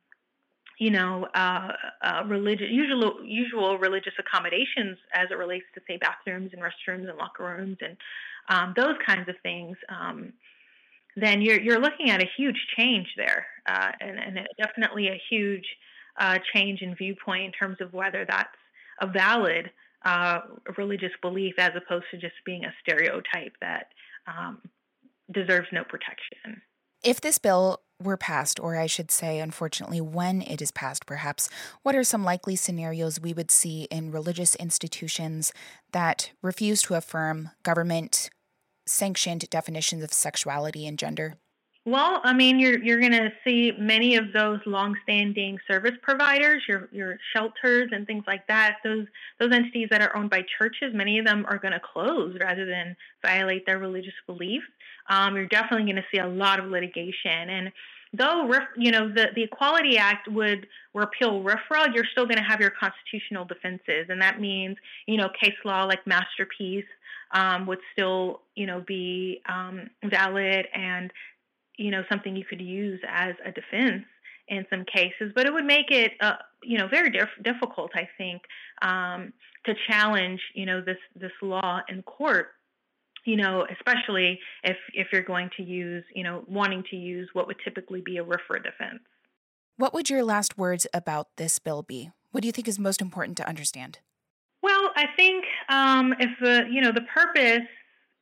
you 0.78 0.90
know, 0.90 1.26
uh, 1.34 1.72
uh, 2.02 2.22
religious, 2.26 2.66
usual, 2.70 3.24
usual 3.24 3.78
religious 3.78 4.12
accommodations 4.18 4.98
as 5.14 5.28
it 5.30 5.38
relates 5.38 5.64
to, 5.74 5.80
say, 5.88 5.96
bathrooms 5.96 6.50
and 6.52 6.62
restrooms 6.62 7.08
and 7.08 7.16
locker 7.16 7.44
rooms 7.44 7.78
and 7.80 7.96
um, 8.48 8.74
those 8.76 8.94
kinds 9.04 9.28
of 9.28 9.34
things, 9.42 9.76
um, 9.88 10.32
then 11.16 11.40
you're, 11.40 11.60
you're 11.60 11.80
looking 11.80 12.10
at 12.10 12.22
a 12.22 12.28
huge 12.36 12.58
change 12.76 13.08
there, 13.16 13.46
uh, 13.66 13.90
and, 14.00 14.18
and 14.18 14.48
definitely 14.58 15.08
a 15.08 15.20
huge 15.30 15.64
uh, 16.18 16.38
change 16.54 16.82
in 16.82 16.94
viewpoint 16.94 17.44
in 17.44 17.52
terms 17.52 17.78
of 17.80 17.92
whether 17.92 18.24
that's 18.28 18.48
a 19.00 19.06
valid 19.06 19.70
uh, 20.04 20.40
religious 20.76 21.12
belief 21.22 21.54
as 21.58 21.72
opposed 21.74 22.04
to 22.10 22.18
just 22.18 22.34
being 22.44 22.64
a 22.64 22.74
stereotype 22.82 23.54
that 23.60 23.88
um, 24.26 24.60
deserves 25.32 25.68
no 25.72 25.84
protection. 25.84 26.62
If 27.02 27.20
this 27.20 27.38
bill 27.38 27.82
were 28.02 28.16
passed, 28.16 28.60
or 28.60 28.76
I 28.76 28.86
should 28.86 29.10
say, 29.10 29.38
unfortunately, 29.38 30.00
when 30.00 30.42
it 30.42 30.60
is 30.60 30.70
passed, 30.70 31.06
perhaps, 31.06 31.48
what 31.82 31.94
are 31.94 32.04
some 32.04 32.24
likely 32.24 32.56
scenarios 32.56 33.20
we 33.20 33.32
would 33.32 33.50
see 33.50 33.84
in 33.90 34.12
religious 34.12 34.54
institutions 34.56 35.52
that 35.92 36.32
refuse 36.42 36.82
to 36.82 36.94
affirm 36.94 37.50
government 37.62 38.30
sanctioned 38.86 39.48
definitions 39.50 40.02
of 40.02 40.12
sexuality 40.12 40.86
and 40.86 40.98
gender? 40.98 41.36
Well, 41.86 42.20
I 42.24 42.32
mean, 42.32 42.58
you're 42.58 42.82
you're 42.82 42.98
going 42.98 43.12
to 43.12 43.30
see 43.44 43.72
many 43.78 44.16
of 44.16 44.32
those 44.32 44.58
longstanding 44.66 45.58
service 45.68 45.92
providers, 46.02 46.64
your 46.66 46.88
your 46.90 47.16
shelters 47.32 47.90
and 47.92 48.04
things 48.08 48.24
like 48.26 48.44
that. 48.48 48.78
Those 48.82 49.06
those 49.38 49.52
entities 49.52 49.86
that 49.92 50.02
are 50.02 50.14
owned 50.16 50.28
by 50.28 50.44
churches, 50.58 50.92
many 50.92 51.20
of 51.20 51.26
them 51.26 51.46
are 51.48 51.58
going 51.58 51.74
to 51.74 51.80
close 51.80 52.36
rather 52.40 52.66
than 52.66 52.96
violate 53.22 53.66
their 53.66 53.78
religious 53.78 54.14
beliefs. 54.26 54.66
Um, 55.08 55.36
you're 55.36 55.46
definitely 55.46 55.84
going 55.84 56.02
to 56.02 56.04
see 56.12 56.18
a 56.18 56.26
lot 56.26 56.58
of 56.58 56.66
litigation, 56.66 57.50
and 57.50 57.72
though 58.12 58.50
you 58.76 58.90
know 58.90 59.08
the, 59.08 59.26
the 59.36 59.44
Equality 59.44 59.96
Act 59.96 60.26
would 60.26 60.66
repeal 60.92 61.40
RFRA, 61.40 61.94
you're 61.94 62.04
still 62.10 62.24
going 62.24 62.38
to 62.38 62.42
have 62.42 62.60
your 62.60 62.70
constitutional 62.72 63.44
defenses, 63.44 64.06
and 64.08 64.20
that 64.20 64.40
means 64.40 64.76
you 65.06 65.18
know 65.18 65.28
case 65.40 65.54
law 65.64 65.84
like 65.84 66.04
Masterpiece 66.04 66.84
um, 67.30 67.64
would 67.68 67.78
still 67.92 68.40
you 68.56 68.66
know 68.66 68.82
be 68.84 69.40
um, 69.48 69.88
valid 70.10 70.66
and 70.74 71.12
you 71.76 71.90
know 71.90 72.02
something 72.08 72.36
you 72.36 72.44
could 72.44 72.60
use 72.60 73.00
as 73.08 73.34
a 73.44 73.52
defense 73.52 74.04
in 74.48 74.64
some 74.70 74.84
cases, 74.84 75.32
but 75.34 75.44
it 75.44 75.52
would 75.52 75.64
make 75.64 75.90
it 75.90 76.12
uh, 76.20 76.36
you 76.62 76.78
know 76.78 76.88
very 76.88 77.10
diff- 77.10 77.42
difficult, 77.42 77.90
I 77.94 78.08
think, 78.16 78.42
um, 78.82 79.32
to 79.64 79.74
challenge 79.88 80.40
you 80.54 80.66
know 80.66 80.80
this 80.80 80.98
this 81.14 81.32
law 81.42 81.80
in 81.88 82.02
court 82.02 82.48
you 83.26 83.36
know, 83.36 83.66
especially 83.70 84.38
if 84.62 84.76
if 84.94 85.08
you're 85.12 85.22
going 85.22 85.50
to 85.56 85.62
use, 85.62 86.04
you 86.14 86.22
know, 86.22 86.44
wanting 86.46 86.84
to 86.90 86.96
use 86.96 87.28
what 87.32 87.46
would 87.48 87.56
typically 87.62 88.00
be 88.00 88.16
a 88.16 88.24
RFRA 88.24 88.62
defense. 88.62 89.00
What 89.76 89.92
would 89.92 90.08
your 90.08 90.24
last 90.24 90.56
words 90.56 90.86
about 90.94 91.28
this 91.36 91.58
bill 91.58 91.82
be? 91.82 92.10
What 92.30 92.42
do 92.42 92.46
you 92.46 92.52
think 92.52 92.68
is 92.68 92.78
most 92.78 93.02
important 93.02 93.36
to 93.38 93.48
understand? 93.48 93.98
Well, 94.62 94.90
I 94.96 95.06
think 95.16 95.44
um, 95.68 96.14
if 96.18 96.30
the 96.40 96.66
you 96.70 96.80
know 96.80 96.92
the 96.92 97.02
purpose 97.02 97.66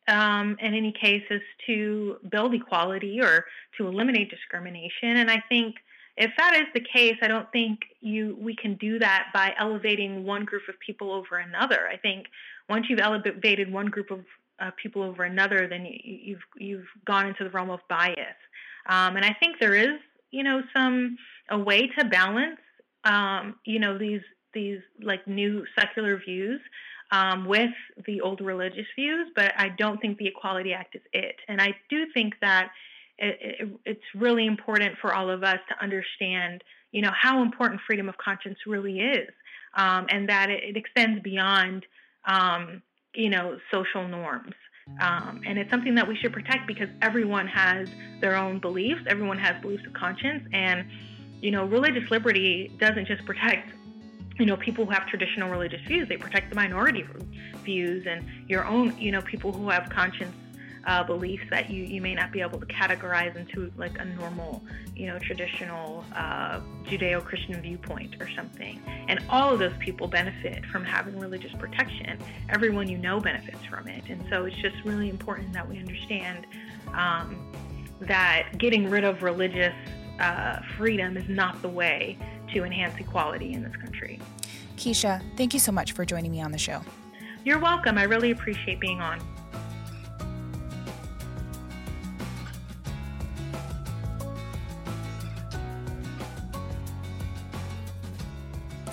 um, 0.09 0.57
in 0.61 0.75
any 0.75 0.93
case 0.93 1.25
is 1.31 1.43
to 1.67 2.17
build 2.31 2.55
equality 2.55 3.21
or 3.21 3.47
to 3.79 3.87
eliminate 3.87 4.31
discrimination, 4.31 5.17
and 5.17 5.31
I 5.31 5.43
think 5.49 5.77
if 6.17 6.31
that 6.39 6.55
is 6.55 6.67
the 6.75 6.81
case, 6.81 7.17
I 7.23 7.29
don't 7.29 7.51
think 7.51 7.81
you 8.01 8.37
we 8.41 8.55
can 8.55 8.75
do 8.75 8.99
that 9.01 9.29
by 9.35 9.53
elevating 9.59 10.25
one 10.25 10.45
group 10.45 10.63
of 10.69 10.79
people 10.79 11.13
over 11.13 11.39
another. 11.39 11.89
I 11.89 11.97
think 11.97 12.27
once 12.69 12.87
you've 12.89 13.01
elevated 13.01 13.73
one 13.73 13.87
group 13.87 14.11
of 14.11 14.21
uh, 14.61 14.71
people 14.81 15.03
over 15.03 15.25
another, 15.25 15.67
then 15.69 15.85
you, 15.87 15.99
you've 16.05 16.43
you've 16.57 16.87
gone 17.05 17.27
into 17.27 17.43
the 17.45 17.51
realm 17.51 17.71
of 17.71 17.81
bias. 17.89 18.39
Um, 18.89 19.17
and 19.17 19.25
I 19.25 19.35
think 19.41 19.59
there 19.59 19.75
is, 19.75 19.99
you 20.31 20.45
know, 20.45 20.63
some 20.75 21.17
a 21.51 21.59
way 21.59 21.89
to 21.99 22.05
balance, 22.05 22.61
um, 23.05 23.57
you 23.65 23.81
know, 23.81 23.99
these 23.99 24.23
these 24.53 24.81
like 25.03 25.27
new 25.27 25.65
secular 25.77 26.17
views 26.17 26.61
um, 27.15 27.47
with 27.47 27.75
the 28.07 28.21
old 28.21 28.41
religious 28.41 28.87
views. 28.97 29.29
But 29.35 29.53
I 29.57 29.69
don't 29.83 29.99
think 30.01 30.19
the 30.19 30.27
Equality 30.27 30.73
Act 30.73 30.95
is 30.97 31.03
it. 31.13 31.37
And 31.49 31.61
I 31.61 31.71
do 31.89 32.07
think 32.13 32.35
that 32.41 32.71
it, 33.19 33.39
it, 33.61 33.69
it's 33.85 34.09
really 34.15 34.47
important 34.47 34.93
for 35.01 35.15
all 35.15 35.31
of 35.31 35.43
us 35.45 35.61
to 35.71 35.75
understand, 35.83 36.63
you 36.91 37.03
know, 37.03 37.13
how 37.27 37.43
important 37.43 37.81
freedom 37.87 38.09
of 38.09 38.17
conscience 38.19 38.59
really 38.67 38.99
is, 39.01 39.31
um, 39.77 40.07
and 40.09 40.29
that 40.29 40.51
it, 40.51 40.61
it 40.71 40.77
extends 40.77 41.23
beyond. 41.23 41.87
Um, 42.27 42.83
you 43.15 43.31
know, 43.31 43.59
social 43.73 44.09
norms. 44.09 44.55
Um, 45.01 45.41
and 45.47 45.59
it's 45.59 45.71
something 45.71 45.95
that 45.95 46.07
we 46.07 46.17
should 46.17 46.33
protect 46.33 46.67
because 46.67 46.89
everyone 47.01 47.47
has 47.47 47.89
their 48.21 48.37
own 48.37 48.59
beliefs, 48.59 49.01
everyone 49.07 49.39
has 49.39 49.61
beliefs 49.63 49.85
of 49.87 49.95
conscience, 49.95 50.47
and 50.53 50.85
you 51.41 51.51
know, 51.51 51.65
religious 51.65 52.11
liberty 52.11 52.75
doesn't 52.79 53.07
just 53.07 53.25
protect 53.25 53.69
you 54.39 54.47
know 54.47 54.57
people 54.57 54.85
who 54.85 54.91
have 54.93 55.07
traditional 55.07 55.51
religious 55.51 55.81
views; 55.87 56.09
they 56.09 56.17
protect 56.17 56.51
the 56.51 56.57
minority 56.57 57.05
views 57.65 58.07
and 58.07 58.25
your 58.49 58.65
own 58.67 58.97
you 58.99 59.13
know 59.13 59.23
people 59.23 59.53
who 59.53 59.69
have 59.71 59.89
conscience 59.91 60.35
uh, 60.87 61.03
beliefs 61.03 61.45
that 61.51 61.71
you, 61.71 61.85
you 61.85 62.01
may 62.01 62.15
not 62.15 62.33
be 62.33 62.41
able 62.41 62.61
to 62.61 62.67
categorize 62.67 63.35
into 63.37 63.73
like 63.77 63.99
a 63.99 64.05
normal, 64.05 64.63
you 64.95 65.07
know, 65.07 65.19
traditional 65.19 66.05
uh, 66.15 66.61
Judeo-Christian 66.85 67.61
viewpoint 67.63 68.17
or 68.21 68.29
something. 68.37 68.81
And 69.09 69.21
all 69.29 69.53
of 69.53 69.59
those 69.59 69.77
people 69.79 70.09
benefit 70.09 70.65
from 70.67 70.85
having 70.85 71.19
religious 71.19 71.53
protection. 71.53 72.19
Everyone 72.51 72.89
you 72.89 72.99
know 72.99 73.21
benefits 73.21 73.65
from 73.65 73.89
it. 73.89 74.05
And 74.09 74.25
so 74.31 74.45
it's 74.45 74.57
just 74.57 74.77
really 74.85 75.09
important 75.09 75.53
that 75.53 75.69
we 75.69 75.79
understand 75.79 76.47
um, 76.93 77.53
that 78.01 78.59
getting 78.59 78.91
rid 78.91 79.05
of 79.05 79.23
religious 79.23 79.75
uh, 80.21 80.61
freedom 80.77 81.17
is 81.17 81.29
not 81.29 81.61
the 81.63 81.69
way 81.69 82.19
to 82.55 82.65
enhance 82.65 82.99
equality 82.99 83.53
in 83.53 83.63
this 83.63 83.77
country. 83.77 84.21
Keisha, 84.77 85.23
thank 85.37 85.53
you 85.53 85.61
so 85.61 85.71
much 85.71 85.93
for 85.93 86.05
joining 86.05 86.31
me 86.31 86.41
on 86.41 86.51
the 86.51 86.59
show. 86.59 86.81
You're 87.45 87.59
welcome. 87.59 87.99
I 87.99 88.05
really 88.05 88.31
appreciate 88.31 88.81
being 88.81 89.01
on. 89.01 89.21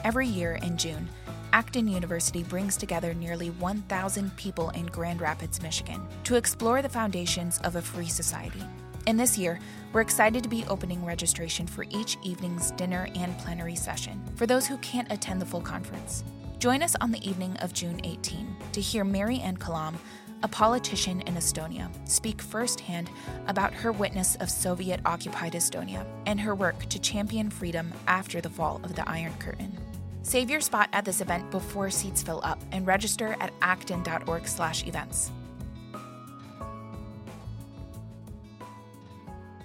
Every 0.03 0.27
year 0.27 0.56
in 0.63 0.77
June, 0.77 1.08
Acton 1.53 1.88
University 1.88 2.44
brings 2.44 2.75
together 2.75 3.13
nearly 3.13 3.51
1,000 3.51 4.36
people 4.36 4.70
in 4.72 4.88
Grand 4.88 5.22
Rapids, 5.22 5.62
Michigan, 5.62 6.01
to 6.24 6.36
explore 6.36 6.82
the 6.82 6.89
foundations 6.89 7.60
of 7.60 7.75
a 7.75 7.82
free 7.82 8.08
society. 8.08 8.63
And 9.08 9.20
this 9.20 9.38
year, 9.38 9.60
we're 9.93 10.01
excited 10.01 10.43
to 10.43 10.50
be 10.50 10.65
opening 10.65 11.03
registration 11.05 11.67
for 11.67 11.86
each 11.89 12.17
evening's 12.24 12.72
dinner 12.72 13.08
and 13.15 13.38
plenary 13.39 13.75
session 13.75 14.22
for 14.36 14.46
those 14.46 14.67
who 14.67 14.77
can't 14.77 15.12
attend 15.12 15.41
the 15.41 15.46
full 15.46 15.62
conference. 15.62 16.24
Join 16.60 16.84
us 16.84 16.96
on 17.01 17.12
the 17.12 17.27
evening 17.27 17.58
of 17.58 17.74
June 17.74 18.00
18 18.03 18.55
to 18.74 18.81
hear 18.81 19.03
Mari-Ann 19.03 19.58
Kelam, 19.58 19.96
a 20.43 20.48
politician 20.48 21.22
in 21.22 21.36
Estonia, 21.36 21.89
speak 22.08 22.41
firsthand 22.41 23.10
about 23.48 23.74
her 23.74 23.91
witness 23.91 24.36
of 24.36 24.50
Soviet 24.50 25.00
occupied 25.05 25.53
Estonia 25.53 26.05
and 26.25 26.39
her 26.39 26.53
work 26.53 26.88
to 26.89 27.00
champion 27.00 27.50
freedom 27.50 27.91
after 28.08 28.41
the 28.41 28.50
fall 28.50 28.79
of 28.84 28.96
the 28.96 29.08
Iron 29.10 29.34
Curtain. 29.39 29.75
Save 30.24 30.51
your 30.51 30.62
spot 30.62 30.89
at 30.93 31.03
this 31.03 31.22
event 31.22 31.50
before 31.50 31.89
seats 31.89 32.22
fill 32.22 32.41
up 32.43 32.62
and 32.72 32.86
register 32.86 33.36
at 33.39 33.51
acton.org/events. 33.62 35.31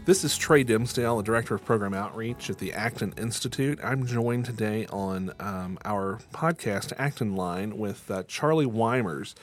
This 0.06 0.22
is 0.22 0.38
Trey 0.38 0.62
Dimsdale, 0.62 1.16
the 1.16 1.24
Director 1.24 1.56
of 1.56 1.64
Program 1.64 1.92
Outreach 1.92 2.48
at 2.48 2.58
the 2.58 2.72
Acton 2.72 3.12
Institute. 3.18 3.80
I'm 3.82 4.06
joined 4.06 4.44
today 4.44 4.86
on 4.86 5.32
um, 5.40 5.80
our 5.84 6.20
podcast, 6.32 6.92
Acton 6.96 7.34
Line, 7.34 7.76
with 7.76 8.08
uh, 8.08 8.22
Charlie 8.28 8.66
Weimers, 8.66 9.34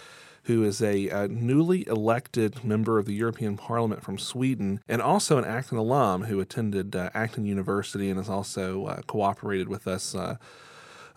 who 0.43 0.63
is 0.63 0.81
a, 0.81 1.09
a, 1.09 1.27
newly 1.27 1.85
elected 1.85 2.63
member 2.63 2.97
of 2.97 3.07
the 3.07 3.13
European 3.13 3.57
Parliament 3.57 4.03
from 4.03 4.17
Sweden 4.17 4.79
and 4.87 5.01
also 5.01 5.37
an 5.37 5.43
Acton 5.43 5.77
alum 5.77 6.23
who 6.23 6.39
attended 6.39 6.95
uh, 6.95 7.09
Acton 7.13 7.45
University 7.45 8.09
and 8.09 8.17
has 8.17 8.29
also 8.29 8.85
uh, 8.85 9.01
cooperated 9.01 9.67
with 9.67 9.85
us 9.85 10.15
uh, 10.15 10.37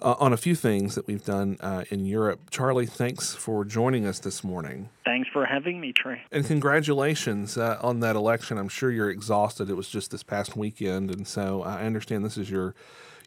uh, 0.00 0.14
on 0.18 0.32
a 0.32 0.36
few 0.36 0.54
things 0.54 0.94
that 0.94 1.06
we've 1.06 1.24
done 1.24 1.56
uh, 1.60 1.84
in 1.90 2.04
Europe. 2.04 2.50
Charlie, 2.50 2.86
thanks 2.86 3.34
for 3.34 3.64
joining 3.64 4.06
us 4.06 4.18
this 4.18 4.44
morning. 4.44 4.90
Thanks 5.04 5.28
for 5.32 5.44
having 5.44 5.80
me, 5.80 5.92
Trey. 5.92 6.22
And 6.30 6.44
congratulations 6.44 7.56
uh, 7.56 7.78
on 7.82 8.00
that 8.00 8.16
election. 8.16 8.58
I'm 8.58 8.68
sure 8.68 8.90
you're 8.90 9.10
exhausted. 9.10 9.70
It 9.70 9.74
was 9.74 9.88
just 9.88 10.10
this 10.10 10.22
past 10.22 10.56
weekend, 10.56 11.10
and 11.10 11.26
so 11.26 11.62
I 11.62 11.82
understand 11.82 12.24
this 12.24 12.38
is 12.38 12.50
your 12.50 12.74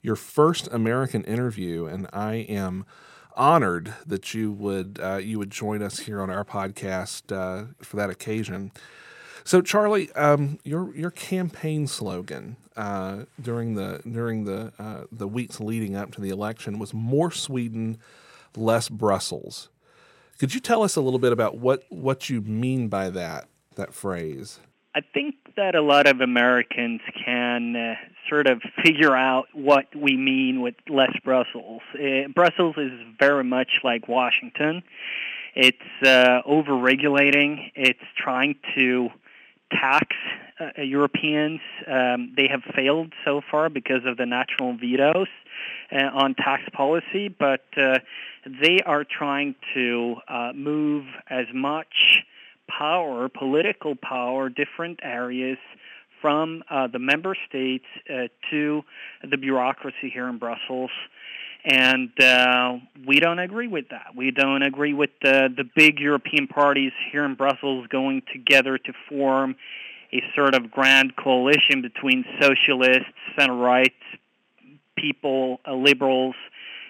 your 0.02 0.16
first 0.16 0.70
American 0.72 1.24
interview, 1.26 1.86
and 1.86 2.08
I 2.14 2.36
am 2.36 2.86
honored 3.36 3.94
that 4.06 4.34
you 4.34 4.52
would 4.52 5.00
uh, 5.02 5.18
you 5.18 5.40
would 5.40 5.52
join 5.52 5.82
us 5.82 6.00
here 6.00 6.22
on 6.22 6.30
our 6.30 6.46
podcast 6.46 7.36
uh, 7.36 7.74
for 7.82 7.98
that 7.98 8.10
occasion. 8.10 8.72
So, 9.44 9.62
Charlie, 9.62 10.12
um, 10.14 10.60
your 10.64 10.96
your 10.96 11.12
campaign 11.12 11.88
slogan 11.88 12.58
uh, 12.80 13.26
during 13.42 13.76
the 13.76 14.02
during 14.10 14.46
the 14.46 14.72
uh, 14.80 15.04
the 15.12 15.28
weeks 15.28 15.60
leading 15.60 15.98
up 15.98 16.12
to 16.14 16.22
the 16.22 16.30
election 16.30 16.80
was 16.80 16.94
"More 16.94 17.30
Sweden, 17.30 17.98
less 18.56 18.88
Brussels." 18.88 19.68
Could 20.40 20.54
you 20.54 20.62
tell 20.62 20.84
us 20.84 20.96
a 20.96 21.02
little 21.02 21.20
bit 21.20 21.34
about 21.34 21.58
what 21.58 21.84
what 21.90 22.30
you 22.30 22.40
mean 22.40 22.88
by 22.88 23.10
that 23.10 23.50
that 23.76 23.94
phrase? 23.94 24.60
I 24.96 25.02
think 25.02 25.36
that 25.58 25.76
a 25.76 25.82
lot 25.82 26.08
of 26.08 26.22
Americans 26.22 27.02
can 27.26 27.76
uh, 27.76 27.96
sort 28.30 28.48
of 28.48 28.62
figure 28.84 29.16
out 29.16 29.48
what 29.54 29.94
we 29.94 30.16
mean 30.16 30.62
with 30.62 30.76
less 30.88 31.12
Brussels. 31.24 31.82
Uh, 31.94 32.30
Brussels 32.34 32.76
is 32.78 32.92
very 33.20 33.44
much 33.44 33.82
like 33.84 34.08
Washington. 34.08 34.84
It's 35.54 35.78
uh, 36.04 36.42
over-regulating. 36.46 37.72
It's 37.76 38.00
trying 38.18 38.56
to 38.76 39.10
tax 39.72 40.16
uh, 40.60 40.82
Europeans. 40.82 41.60
Um, 41.88 42.34
they 42.36 42.48
have 42.50 42.62
failed 42.76 43.14
so 43.26 43.42
far 43.50 43.70
because 43.70 44.02
of 44.06 44.18
the 44.18 44.26
national 44.26 44.78
vetoes 44.78 45.28
uh, 45.92 46.06
on 46.14 46.36
tax 46.36 46.64
policy, 46.74 47.28
but 47.28 47.66
uh, 47.78 48.00
they 48.46 48.80
are 48.86 49.04
trying 49.04 49.56
to 49.74 50.16
uh, 50.28 50.52
move 50.54 51.06
as 51.30 51.46
much 51.54 52.24
power, 52.68 53.30
political 53.30 53.96
power, 53.96 54.50
different 54.50 55.00
areas 55.04 55.58
from 56.22 56.64
uh, 56.70 56.88
the 56.88 57.00
member 57.00 57.36
states 57.48 57.86
uh, 58.10 58.28
to 58.52 58.84
the 59.30 59.38
bureaucracy 59.38 60.10
here 60.14 60.28
in 60.28 60.38
Brussels 60.38 60.92
and 61.66 62.10
uh, 62.22 62.78
we 63.06 63.20
don't 63.20 63.40
agree 63.40 63.68
with 63.68 63.90
that. 63.90 64.16
We 64.16 64.32
don't 64.32 64.64
agree 64.64 64.94
with 64.94 65.10
the 65.22 65.50
the 65.56 65.66
big 65.76 66.00
European 66.00 66.48
parties 66.48 66.94
here 67.12 67.26
in 67.26 67.36
Brussels 67.36 67.88
going 67.88 68.24
together 68.32 68.78
to 68.78 68.94
form 69.10 69.56
a 70.12 70.22
sort 70.36 70.56
of 70.56 70.72
grand 70.72 71.16
coalition 71.16 71.82
between 71.82 72.26
socialists, 72.42 73.14
center 73.38 73.56
right 73.56 73.94
people, 74.98 75.60
uh, 75.68 75.74
liberals. 75.74 76.36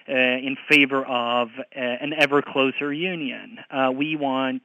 Uh, 0.08 0.12
in 0.12 0.56
favor 0.68 1.04
of 1.04 1.50
uh, 1.58 1.78
an 1.78 2.12
ever 2.18 2.42
closer 2.42 2.92
union, 2.92 3.60
uh, 3.70 3.92
we 3.94 4.16
want 4.16 4.62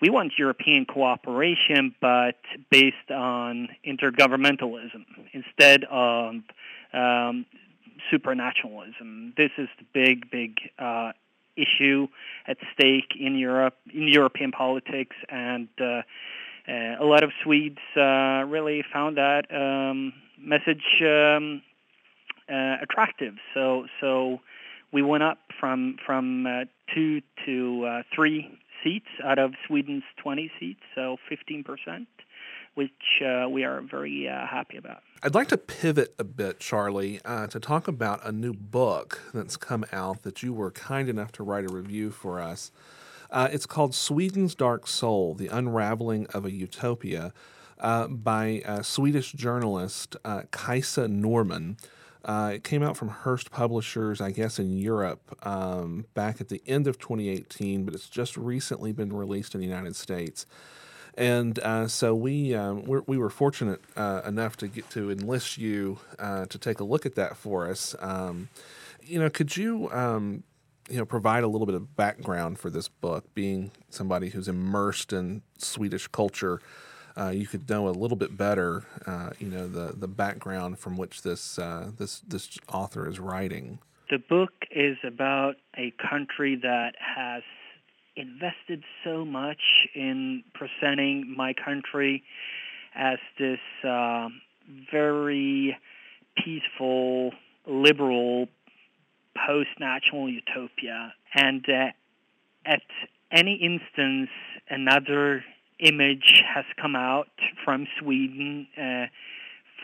we 0.00 0.10
want 0.10 0.32
European 0.38 0.84
cooperation, 0.84 1.94
but 2.00 2.36
based 2.70 3.10
on 3.10 3.68
intergovernmentalism 3.84 5.04
instead 5.32 5.84
of 5.84 6.34
um, 6.92 7.46
supranationalism. 8.12 9.34
This 9.36 9.50
is 9.58 9.68
the 9.78 9.84
big, 9.92 10.30
big 10.30 10.58
uh, 10.78 11.12
issue 11.56 12.08
at 12.46 12.56
stake 12.74 13.12
in 13.18 13.36
Europe, 13.36 13.76
in 13.92 14.08
European 14.08 14.50
politics, 14.50 15.16
and 15.28 15.68
uh, 15.80 16.02
a 16.68 17.04
lot 17.04 17.22
of 17.22 17.30
Swedes 17.42 17.78
uh, 17.96 18.44
really 18.46 18.84
found 18.92 19.16
that 19.16 19.52
um, 19.54 20.12
message 20.38 21.02
um, 21.02 21.62
uh, 22.48 22.76
attractive. 22.82 23.34
So, 23.54 23.86
so 24.00 24.40
we 24.92 25.02
went 25.02 25.22
up 25.22 25.38
from 25.58 25.96
from 26.04 26.46
uh, 26.46 26.64
two 26.94 27.22
to 27.46 27.84
uh, 27.86 28.02
three 28.14 28.58
seats 28.82 29.08
out 29.24 29.38
of 29.38 29.54
Sweden's 29.66 30.04
20 30.22 30.50
seats, 30.58 30.80
so 30.94 31.16
15 31.28 31.64
percent, 31.64 32.08
which 32.74 33.22
uh, 33.24 33.48
we 33.48 33.64
are 33.64 33.80
very 33.80 34.28
uh, 34.28 34.46
happy 34.46 34.76
about. 34.76 35.02
I'd 35.22 35.34
like 35.34 35.48
to 35.48 35.56
pivot 35.56 36.14
a 36.18 36.24
bit, 36.24 36.58
Charlie, 36.58 37.20
uh, 37.24 37.46
to 37.48 37.60
talk 37.60 37.86
about 37.86 38.24
a 38.26 38.32
new 38.32 38.52
book 38.52 39.20
that's 39.32 39.56
come 39.56 39.84
out 39.92 40.22
that 40.22 40.42
you 40.42 40.52
were 40.52 40.72
kind 40.72 41.08
enough 41.08 41.32
to 41.32 41.44
write 41.44 41.64
a 41.64 41.72
review 41.72 42.10
for 42.10 42.40
us. 42.40 42.72
Uh, 43.32 43.48
it's 43.50 43.66
called 43.66 43.94
Sweden's 43.94 44.54
Dark 44.54 44.86
Soul 44.86 45.34
The 45.34 45.48
Unraveling 45.48 46.26
of 46.28 46.44
a 46.44 46.52
Utopia 46.52 47.32
uh, 47.80 48.06
by 48.06 48.62
Swedish 48.82 49.32
journalist 49.32 50.16
uh, 50.24 50.42
Kajsa 50.52 51.08
Norman. 51.08 51.78
Uh, 52.24 52.52
it 52.54 52.64
came 52.64 52.82
out 52.82 52.96
from 52.96 53.08
Hurst 53.08 53.50
Publishers, 53.50 54.20
I 54.20 54.30
guess, 54.30 54.58
in 54.58 54.76
Europe 54.76 55.36
um, 55.44 56.06
back 56.14 56.40
at 56.40 56.48
the 56.48 56.62
end 56.66 56.86
of 56.86 56.98
2018, 56.98 57.84
but 57.84 57.94
it's 57.94 58.08
just 58.08 58.36
recently 58.36 58.92
been 58.92 59.12
released 59.12 59.54
in 59.54 59.60
the 59.60 59.66
United 59.66 59.96
States. 59.96 60.46
And 61.14 61.58
uh, 61.58 61.88
so 61.88 62.14
we 62.14 62.54
um, 62.54 62.84
we 62.84 63.18
were 63.18 63.28
fortunate 63.28 63.82
uh, 63.96 64.22
enough 64.24 64.56
to 64.58 64.68
get 64.68 64.88
to 64.90 65.10
enlist 65.10 65.58
you 65.58 65.98
uh, 66.18 66.46
to 66.46 66.58
take 66.58 66.80
a 66.80 66.84
look 66.84 67.04
at 67.04 67.16
that 67.16 67.36
for 67.36 67.68
us. 67.68 67.94
Um, 67.98 68.48
you 69.02 69.18
know, 69.18 69.28
could 69.28 69.54
you 69.56 69.90
um, 69.90 70.44
you 70.88 70.98
know 70.98 71.04
provide 71.04 71.44
a 71.44 71.48
little 71.48 71.66
bit 71.66 71.74
of 71.74 71.96
background 71.96 72.58
for 72.58 72.70
this 72.70 72.88
book, 72.88 73.24
being 73.34 73.70
somebody 73.90 74.30
who's 74.30 74.48
immersed 74.48 75.12
in 75.12 75.42
Swedish 75.58 76.08
culture? 76.08 76.60
uh, 77.16 77.28
you 77.28 77.46
could 77.46 77.68
know 77.68 77.88
a 77.88 77.90
little 77.90 78.16
bit 78.16 78.36
better, 78.36 78.84
uh, 79.06 79.30
you 79.38 79.48
know, 79.48 79.68
the, 79.68 79.94
the 79.96 80.08
background 80.08 80.78
from 80.78 80.96
which 80.96 81.22
this 81.22 81.58
uh, 81.58 81.90
this 81.98 82.20
this 82.20 82.58
author 82.72 83.08
is 83.08 83.20
writing. 83.20 83.78
The 84.10 84.18
book 84.18 84.52
is 84.70 84.96
about 85.04 85.56
a 85.76 85.92
country 86.10 86.58
that 86.62 86.94
has 86.98 87.42
invested 88.16 88.84
so 89.04 89.24
much 89.24 89.60
in 89.94 90.42
presenting 90.54 91.34
my 91.36 91.54
country 91.54 92.22
as 92.94 93.18
this 93.38 93.60
uh, 93.84 94.28
very 94.90 95.76
peaceful, 96.36 97.32
liberal, 97.66 98.48
post-national 99.34 100.28
utopia, 100.28 101.14
and 101.34 101.64
uh, 101.68 101.90
at 102.64 102.82
any 103.30 103.54
instance, 103.54 104.30
another 104.68 105.44
image 105.78 106.42
has 106.54 106.64
come 106.80 106.94
out 106.94 107.28
from 107.64 107.86
Sweden 107.98 108.68
uh, 108.76 109.06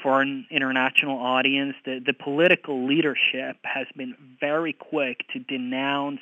for 0.02 0.20
an 0.20 0.46
international 0.50 1.18
audience. 1.18 1.74
The, 1.84 2.00
the 2.04 2.12
political 2.12 2.86
leadership 2.86 3.56
has 3.64 3.86
been 3.96 4.14
very 4.40 4.72
quick 4.72 5.24
to 5.32 5.40
denounce 5.40 6.20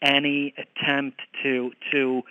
any 0.00 0.54
attempt 0.58 1.20
to 1.42 1.72
to 1.92 2.22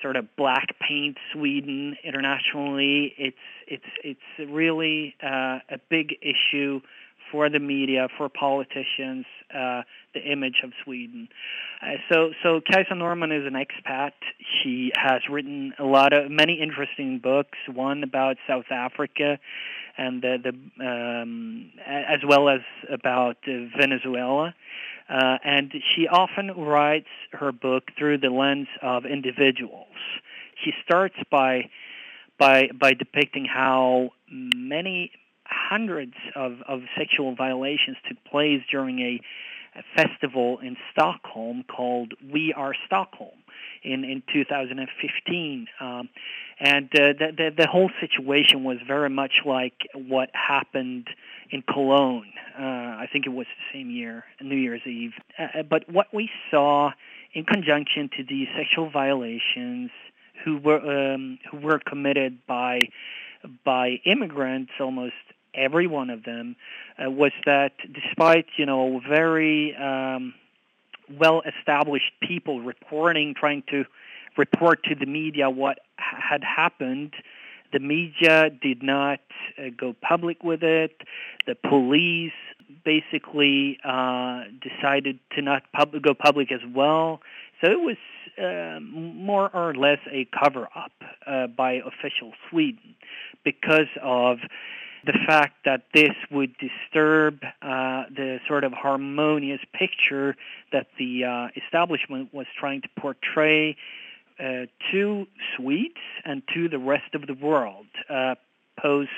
sort 0.00 0.16
of 0.16 0.34
black 0.36 0.78
paint 0.80 1.16
Sweden 1.32 1.96
internationally. 2.04 3.14
It's 3.16 3.36
it's 3.66 3.84
it's 4.02 4.50
really 4.50 5.14
uh, 5.22 5.60
a 5.70 5.78
big 5.88 6.16
issue 6.20 6.80
for 7.32 7.48
the 7.48 7.58
media, 7.58 8.08
for 8.16 8.28
politicians, 8.28 9.24
uh, 9.52 9.82
the 10.14 10.20
image 10.20 10.60
of 10.62 10.70
Sweden. 10.84 11.28
Uh, 11.80 11.94
so, 12.12 12.30
so 12.42 12.60
Kajsa 12.60 12.96
Norman 12.96 13.32
is 13.32 13.44
an 13.46 13.54
expat. 13.54 14.12
She 14.62 14.92
has 14.94 15.22
written 15.28 15.72
a 15.78 15.84
lot 15.84 16.12
of 16.12 16.30
many 16.30 16.60
interesting 16.60 17.18
books. 17.18 17.58
One 17.72 18.04
about 18.04 18.36
South 18.46 18.70
Africa, 18.70 19.38
and 19.96 20.22
the, 20.22 20.36
the 20.44 20.86
um, 20.86 21.72
as 21.86 22.20
well 22.26 22.48
as 22.48 22.60
about 22.90 23.38
uh, 23.48 23.52
Venezuela. 23.76 24.54
Uh, 25.08 25.38
and 25.44 25.72
she 25.94 26.06
often 26.06 26.52
writes 26.56 27.08
her 27.32 27.50
book 27.50 27.84
through 27.98 28.18
the 28.18 28.30
lens 28.30 28.68
of 28.80 29.04
individuals. 29.04 29.96
She 30.62 30.72
starts 30.84 31.16
by 31.30 31.70
by 32.38 32.68
by 32.78 32.92
depicting 32.94 33.44
how 33.44 34.10
many 34.30 35.10
hundreds 35.52 36.14
of, 36.34 36.62
of 36.66 36.82
sexual 36.96 37.34
violations 37.34 37.96
took 38.08 38.22
place 38.24 38.62
during 38.70 39.00
a, 39.00 39.20
a 39.76 39.82
festival 39.96 40.58
in 40.58 40.76
Stockholm 40.92 41.64
called 41.64 42.14
We 42.30 42.52
Are 42.52 42.74
Stockholm 42.86 43.30
in, 43.82 44.04
in 44.04 44.22
2015. 44.32 45.66
Um, 45.80 46.08
and 46.60 46.86
uh, 46.86 47.12
the, 47.18 47.32
the, 47.36 47.54
the 47.56 47.66
whole 47.66 47.90
situation 48.00 48.64
was 48.64 48.78
very 48.86 49.10
much 49.10 49.42
like 49.44 49.86
what 49.94 50.30
happened 50.34 51.08
in 51.50 51.62
Cologne. 51.62 52.32
Uh, 52.58 52.62
I 52.62 53.08
think 53.12 53.26
it 53.26 53.32
was 53.32 53.46
the 53.46 53.78
same 53.78 53.90
year, 53.90 54.24
New 54.40 54.56
Year's 54.56 54.86
Eve. 54.86 55.12
Uh, 55.38 55.42
uh 55.42 55.62
but 55.62 55.88
what 55.90 56.12
we 56.12 56.30
saw 56.50 56.92
in 57.32 57.44
conjunction 57.44 58.10
to 58.16 58.24
these 58.24 58.48
sexual 58.56 58.90
violations, 58.90 59.90
who 60.44 60.58
were 60.58 61.12
um, 61.14 61.38
who 61.50 61.58
were 61.58 61.78
committed 61.78 62.46
by 62.46 62.80
by 63.64 64.00
immigrants 64.04 64.72
almost 64.80 65.14
every 65.54 65.86
one 65.86 66.10
of 66.10 66.24
them, 66.24 66.56
uh, 66.98 67.10
was 67.10 67.32
that 67.46 67.72
despite 67.92 68.46
you 68.56 68.66
know 68.66 69.00
very 69.08 69.74
um, 69.76 70.34
well 71.18 71.42
established 71.42 72.12
people 72.20 72.60
reporting, 72.60 73.34
trying 73.34 73.62
to 73.70 73.84
report 74.36 74.84
to 74.84 74.94
the 74.94 75.06
media 75.06 75.50
what 75.50 75.80
had 75.96 76.42
happened, 76.42 77.12
the 77.72 77.78
media 77.78 78.50
did 78.50 78.82
not 78.82 79.20
uh, 79.58 79.70
go 79.76 79.94
public 80.00 80.42
with 80.42 80.62
it. 80.62 81.02
The 81.46 81.54
police 81.54 82.32
basically 82.84 83.78
uh, 83.84 84.44
decided 84.60 85.18
to 85.32 85.42
not 85.42 85.62
pub- 85.72 86.00
go 86.02 86.14
public 86.14 86.52
as 86.52 86.60
well. 86.74 87.20
So 87.60 87.70
it 87.70 87.80
was 87.80 87.96
uh, 88.38 88.80
more 88.80 89.50
or 89.54 89.74
less 89.74 89.98
a 90.10 90.26
cover 90.26 90.68
up 90.74 90.92
uh, 91.26 91.46
by 91.48 91.74
official 91.74 92.32
Sweden 92.48 92.94
because 93.44 93.88
of 94.02 94.38
the 95.04 95.12
fact 95.26 95.64
that 95.64 95.82
this 95.92 96.14
would 96.30 96.54
disturb 96.58 97.42
uh, 97.60 98.04
the 98.14 98.38
sort 98.46 98.64
of 98.64 98.72
harmonious 98.72 99.60
picture 99.72 100.36
that 100.72 100.86
the 100.98 101.24
uh, 101.24 101.48
establishment 101.56 102.32
was 102.32 102.46
trying 102.58 102.82
to 102.82 102.88
portray 102.96 103.76
uh, 104.38 104.66
to 104.90 105.26
Swedes 105.56 105.94
and 106.24 106.42
to 106.54 106.68
the 106.68 106.78
rest 106.78 107.14
of 107.14 107.26
the 107.26 107.34
world 107.34 107.86
uh, 108.08 108.34
post 108.80 109.10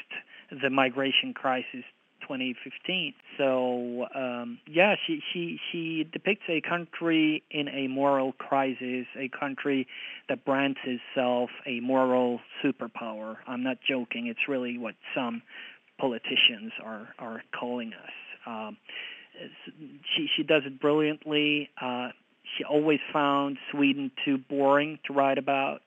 the 0.50 0.70
migration 0.70 1.34
crisis 1.34 1.84
2015. 2.22 3.14
So 3.36 4.06
um, 4.14 4.58
yeah, 4.66 4.96
she 5.06 5.22
she 5.32 5.60
she 5.70 6.08
depicts 6.10 6.44
a 6.48 6.60
country 6.60 7.42
in 7.50 7.68
a 7.68 7.86
moral 7.88 8.32
crisis, 8.32 9.06
a 9.16 9.28
country 9.28 9.86
that 10.28 10.44
brands 10.44 10.78
itself 10.84 11.50
a 11.66 11.80
moral 11.80 12.40
superpower. 12.62 13.36
I'm 13.46 13.62
not 13.62 13.78
joking. 13.86 14.26
It's 14.26 14.48
really 14.48 14.78
what 14.78 14.94
some 15.14 15.42
politicians 15.98 16.72
are 16.82 17.08
are 17.18 17.42
calling 17.58 17.92
us. 17.92 18.12
Um, 18.46 18.76
she 20.14 20.28
she 20.36 20.42
does 20.42 20.62
it 20.66 20.80
brilliantly. 20.80 21.70
Uh, 21.80 22.08
she 22.56 22.64
always 22.64 23.00
found 23.12 23.58
Sweden 23.70 24.10
too 24.24 24.38
boring 24.38 24.98
to 25.06 25.12
write 25.12 25.38
about, 25.38 25.80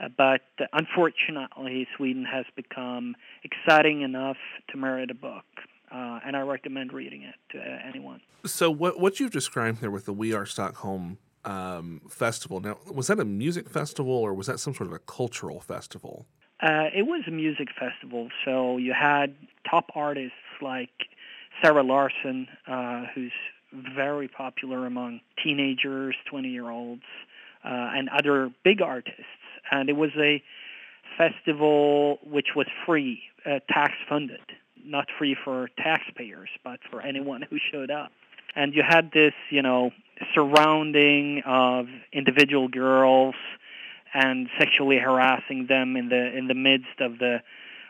uh, 0.00 0.08
but 0.16 0.42
unfortunately, 0.72 1.86
Sweden 1.96 2.24
has 2.24 2.46
become 2.54 3.16
exciting 3.44 4.02
enough 4.02 4.38
to 4.70 4.78
merit 4.78 5.10
a 5.10 5.14
book. 5.14 5.44
Uh, 5.90 6.18
and 6.26 6.36
I 6.36 6.40
recommend 6.40 6.92
reading 6.92 7.22
it 7.22 7.36
to 7.52 7.62
anyone. 7.86 8.20
So, 8.44 8.70
what 8.70 8.98
what 8.98 9.20
you've 9.20 9.30
described 9.30 9.80
there 9.80 9.90
with 9.90 10.04
the 10.04 10.12
We 10.12 10.32
Are 10.32 10.46
Stockholm 10.46 11.18
um, 11.46 12.02
festival. 12.08 12.60
Now, 12.60 12.78
was 12.92 13.06
that 13.06 13.20
a 13.20 13.24
music 13.24 13.70
festival 13.70 14.12
or 14.12 14.34
was 14.34 14.48
that 14.48 14.58
some 14.58 14.74
sort 14.74 14.88
of 14.88 14.92
a 14.92 14.98
cultural 14.98 15.60
festival? 15.60 16.26
Uh, 16.60 16.88
it 16.94 17.06
was 17.06 17.22
a 17.26 17.30
music 17.30 17.68
festival, 17.78 18.28
so 18.44 18.78
you 18.78 18.94
had 18.98 19.34
top 19.68 19.90
artists 19.94 20.36
like 20.62 20.90
Zara 21.62 21.82
Larsson, 21.82 22.48
uh, 22.66 23.04
who's 23.14 23.32
very 23.94 24.28
popular 24.28 24.86
among 24.86 25.20
teenagers, 25.42 26.16
20 26.30 26.48
year 26.48 26.70
olds, 26.70 27.02
uh, 27.64 27.68
and 27.94 28.08
other 28.08 28.50
big 28.64 28.80
artists. 28.80 29.20
And 29.70 29.90
it 29.90 29.96
was 29.96 30.10
a 30.18 30.42
festival 31.18 32.18
which 32.24 32.48
was 32.54 32.66
free, 32.86 33.22
uh, 33.44 33.60
tax 33.68 33.92
funded, 34.08 34.40
not 34.84 35.08
free 35.18 35.36
for 35.44 35.68
taxpayers, 35.76 36.48
but 36.64 36.80
for 36.90 37.02
anyone 37.02 37.42
who 37.42 37.58
showed 37.70 37.90
up. 37.90 38.12
And 38.54 38.74
you 38.74 38.82
had 38.82 39.10
this, 39.12 39.34
you 39.50 39.60
know, 39.60 39.90
surrounding 40.32 41.42
of 41.44 41.88
individual 42.12 42.68
girls 42.68 43.34
and 44.16 44.48
sexually 44.58 44.98
harassing 44.98 45.66
them 45.66 45.94
in 45.94 46.08
the 46.08 46.36
in 46.36 46.48
the 46.48 46.54
midst 46.54 47.00
of 47.00 47.18
the 47.18 47.42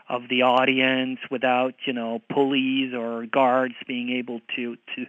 of 0.08 0.22
the 0.28 0.42
audience 0.42 1.20
without 1.30 1.74
you 1.84 1.92
know 1.92 2.20
police 2.28 2.92
or 2.94 3.26
guards 3.26 3.74
being 3.86 4.10
able 4.10 4.40
to 4.56 4.76
to 4.94 5.06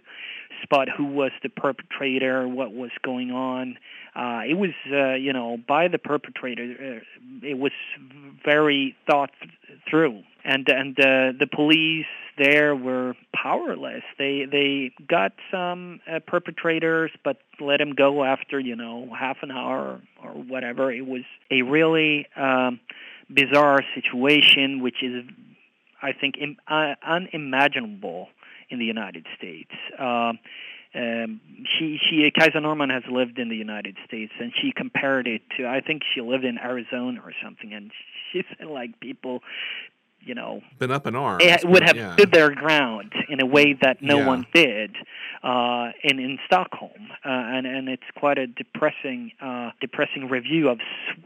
spot 0.62 0.88
who 0.88 1.04
was 1.04 1.32
the 1.42 1.48
perpetrator, 1.48 2.48
what 2.48 2.72
was 2.72 2.90
going 3.02 3.30
on. 3.30 3.78
Uh, 4.14 4.42
it 4.48 4.54
was 4.54 4.70
uh, 4.92 5.14
you 5.14 5.32
know 5.32 5.58
by 5.66 5.88
the 5.88 5.98
perpetrator. 5.98 7.02
Uh, 7.02 7.46
it 7.46 7.58
was 7.58 7.72
very 8.44 8.96
thought 9.08 9.30
through, 9.90 10.22
and 10.48 10.66
and 10.68 10.98
uh, 10.98 11.32
the 11.38 11.46
police 11.46 12.06
there 12.38 12.74
were 12.74 13.14
powerless. 13.34 14.02
They 14.18 14.46
they 14.50 14.92
got 15.06 15.32
some 15.50 16.00
uh, 16.10 16.20
perpetrators, 16.26 17.10
but 17.22 17.36
let 17.60 17.78
them 17.78 17.92
go 17.94 18.24
after 18.24 18.58
you 18.58 18.74
know 18.74 19.14
half 19.16 19.36
an 19.42 19.50
hour 19.50 20.00
or 20.22 20.30
whatever. 20.30 20.90
It 20.90 21.06
was 21.06 21.22
a 21.50 21.62
really 21.62 22.26
um, 22.34 22.80
bizarre 23.32 23.80
situation, 23.94 24.82
which 24.82 25.02
is, 25.02 25.24
I 26.02 26.12
think, 26.12 26.36
Im- 26.40 26.56
uh, 26.66 26.94
unimaginable 27.06 28.28
in 28.70 28.78
the 28.78 28.86
United 28.86 29.26
States. 29.36 29.70
Um, 29.98 30.38
um, 30.94 31.40
she, 31.78 31.98
she, 32.08 32.30
Kajsa 32.30 32.62
Norman 32.62 32.88
has 32.88 33.02
lived 33.10 33.38
in 33.38 33.50
the 33.50 33.56
United 33.56 33.96
States, 34.06 34.32
and 34.40 34.52
she 34.54 34.72
compared 34.74 35.26
it 35.26 35.42
to, 35.56 35.66
I 35.66 35.82
think 35.82 36.02
she 36.14 36.22
lived 36.22 36.44
in 36.44 36.58
Arizona 36.58 37.20
or 37.22 37.32
something, 37.44 37.74
and 37.74 37.90
she 38.32 38.42
said 38.56 38.66
like 38.66 38.98
people 38.98 39.42
you 40.20 40.34
know, 40.34 40.60
been 40.78 40.90
up 40.90 41.06
in 41.06 41.14
arms. 41.14 41.42
It 41.44 41.64
would 41.64 41.82
have 41.82 41.96
yeah. 41.96 42.12
stood 42.14 42.32
their 42.32 42.50
ground 42.54 43.12
in 43.28 43.40
a 43.40 43.46
way 43.46 43.72
that 43.80 44.02
no 44.02 44.18
Yeah. 44.18 44.26
one 44.26 44.46
did 44.52 44.96
uh, 45.42 45.90
in 46.02 46.18
in 46.18 46.38
Stockholm, 46.46 47.10
uh, 47.24 47.28
and 47.28 47.66
and 47.66 47.88
it's 47.88 48.02
quite 48.16 48.38
a 48.38 48.46
depressing 48.46 49.32
uh, 49.40 49.70
depressing 49.80 50.28
review 50.28 50.68
of 50.68 50.78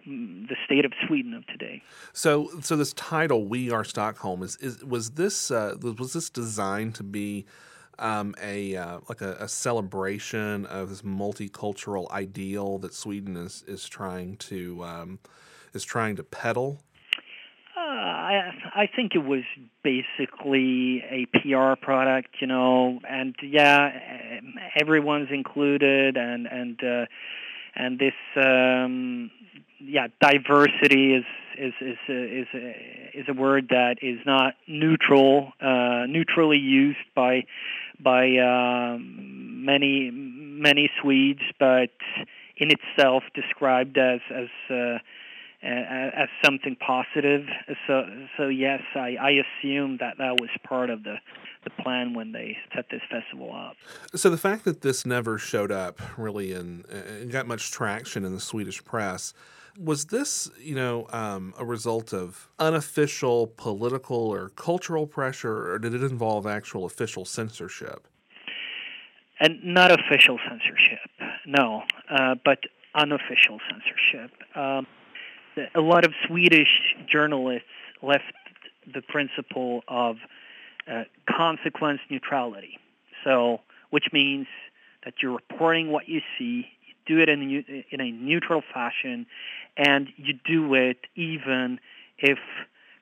the 0.04 0.56
state 0.64 0.84
of 0.84 0.92
Sweden 1.06 1.34
of 1.34 1.46
today. 1.46 1.82
So, 2.12 2.50
so 2.60 2.76
this 2.76 2.92
title, 2.92 3.46
"We 3.46 3.70
Are 3.70 3.84
Stockholm," 3.84 4.42
is, 4.42 4.56
is 4.56 4.84
was 4.84 5.10
this 5.10 5.50
uh, 5.50 5.76
was 5.80 6.12
this 6.12 6.28
designed 6.30 6.94
to 6.96 7.02
be 7.02 7.46
um, 7.98 8.34
a 8.42 8.76
uh, 8.76 9.00
like 9.08 9.20
a, 9.22 9.36
a 9.40 9.48
celebration 9.48 10.66
of 10.66 10.90
this 10.90 11.02
multicultural 11.02 12.10
ideal 12.10 12.78
that 12.78 12.94
Sweden 12.94 13.36
is 13.36 13.64
is 13.66 13.88
trying 13.88 14.36
to 14.36 14.84
um, 14.84 15.18
is 15.72 15.84
trying 15.84 16.16
to 16.16 16.22
peddle? 16.22 16.80
Uh, 17.92 17.94
I 17.94 18.52
I 18.74 18.86
think 18.86 19.14
it 19.14 19.24
was 19.24 19.42
basically 19.82 21.04
a 21.10 21.26
PR 21.26 21.74
product, 21.78 22.36
you 22.40 22.46
know, 22.46 23.00
and 23.06 23.34
yeah, 23.42 24.40
everyone's 24.80 25.28
included, 25.30 26.16
and 26.16 26.46
and 26.46 26.82
uh, 26.82 27.06
and 27.76 27.98
this 27.98 28.14
um, 28.36 29.30
yeah 29.78 30.06
diversity 30.22 31.16
is 31.16 31.24
is 31.58 31.74
is 31.82 31.98
a, 32.08 32.40
is 32.40 32.46
a, 32.54 33.10
is 33.14 33.26
a 33.28 33.34
word 33.34 33.68
that 33.68 33.96
is 34.00 34.20
not 34.24 34.54
neutral, 34.66 35.52
uh, 35.60 36.06
neutrally 36.08 36.58
used 36.58 37.04
by 37.14 37.44
by 38.00 38.38
um, 38.38 39.66
many 39.66 40.10
many 40.10 40.90
Swedes, 41.02 41.42
but 41.60 41.90
in 42.56 42.70
itself 42.70 43.22
described 43.34 43.98
as 43.98 44.20
as 44.34 44.48
uh, 44.70 44.74
uh, 44.74 44.98
as 45.62 46.28
something 46.44 46.76
positive. 46.76 47.46
So, 47.86 48.04
so 48.36 48.48
yes, 48.48 48.82
I, 48.94 49.16
I 49.20 49.30
assume 49.30 49.98
that 49.98 50.18
that 50.18 50.40
was 50.40 50.50
part 50.64 50.90
of 50.90 51.04
the, 51.04 51.16
the 51.64 51.70
plan 51.82 52.14
when 52.14 52.32
they 52.32 52.56
set 52.74 52.86
this 52.90 53.02
festival 53.10 53.54
up. 53.54 53.76
So 54.14 54.30
the 54.30 54.36
fact 54.38 54.64
that 54.64 54.80
this 54.80 55.06
never 55.06 55.38
showed 55.38 55.70
up 55.70 56.00
really 56.18 56.52
and 56.52 56.84
uh, 56.90 57.24
got 57.30 57.46
much 57.46 57.70
traction 57.70 58.24
in 58.24 58.32
the 58.32 58.40
Swedish 58.40 58.84
press 58.84 59.32
was 59.78 60.06
this, 60.06 60.50
you 60.60 60.74
know, 60.74 61.06
um, 61.10 61.54
a 61.58 61.64
result 61.64 62.12
of 62.12 62.48
unofficial 62.58 63.46
political 63.56 64.16
or 64.16 64.50
cultural 64.50 65.06
pressure, 65.06 65.72
or 65.72 65.78
did 65.78 65.94
it 65.94 66.02
involve 66.02 66.46
actual 66.46 66.84
official 66.84 67.24
censorship? 67.24 68.06
And 69.40 69.58
not 69.64 69.90
official 69.90 70.38
censorship, 70.48 70.98
no, 71.46 71.82
uh, 72.10 72.34
but 72.44 72.58
unofficial 72.94 73.58
censorship. 73.70 74.30
Um, 74.54 74.86
a 75.74 75.80
lot 75.80 76.04
of 76.04 76.12
Swedish 76.26 76.94
journalists 77.06 77.68
left 78.02 78.24
the 78.92 79.02
principle 79.02 79.82
of 79.88 80.16
uh, 80.90 81.04
consequence 81.28 82.00
neutrality. 82.10 82.78
So, 83.24 83.60
which 83.90 84.06
means 84.12 84.46
that 85.04 85.14
you're 85.22 85.32
reporting 85.32 85.90
what 85.90 86.08
you 86.08 86.20
see, 86.38 86.66
you 86.86 86.94
do 87.06 87.20
it 87.20 87.28
in 87.28 87.42
a, 87.42 87.84
in 87.90 88.00
a 88.00 88.10
neutral 88.10 88.62
fashion, 88.72 89.26
and 89.76 90.08
you 90.16 90.34
do 90.44 90.74
it 90.74 90.98
even 91.14 91.78
if 92.18 92.38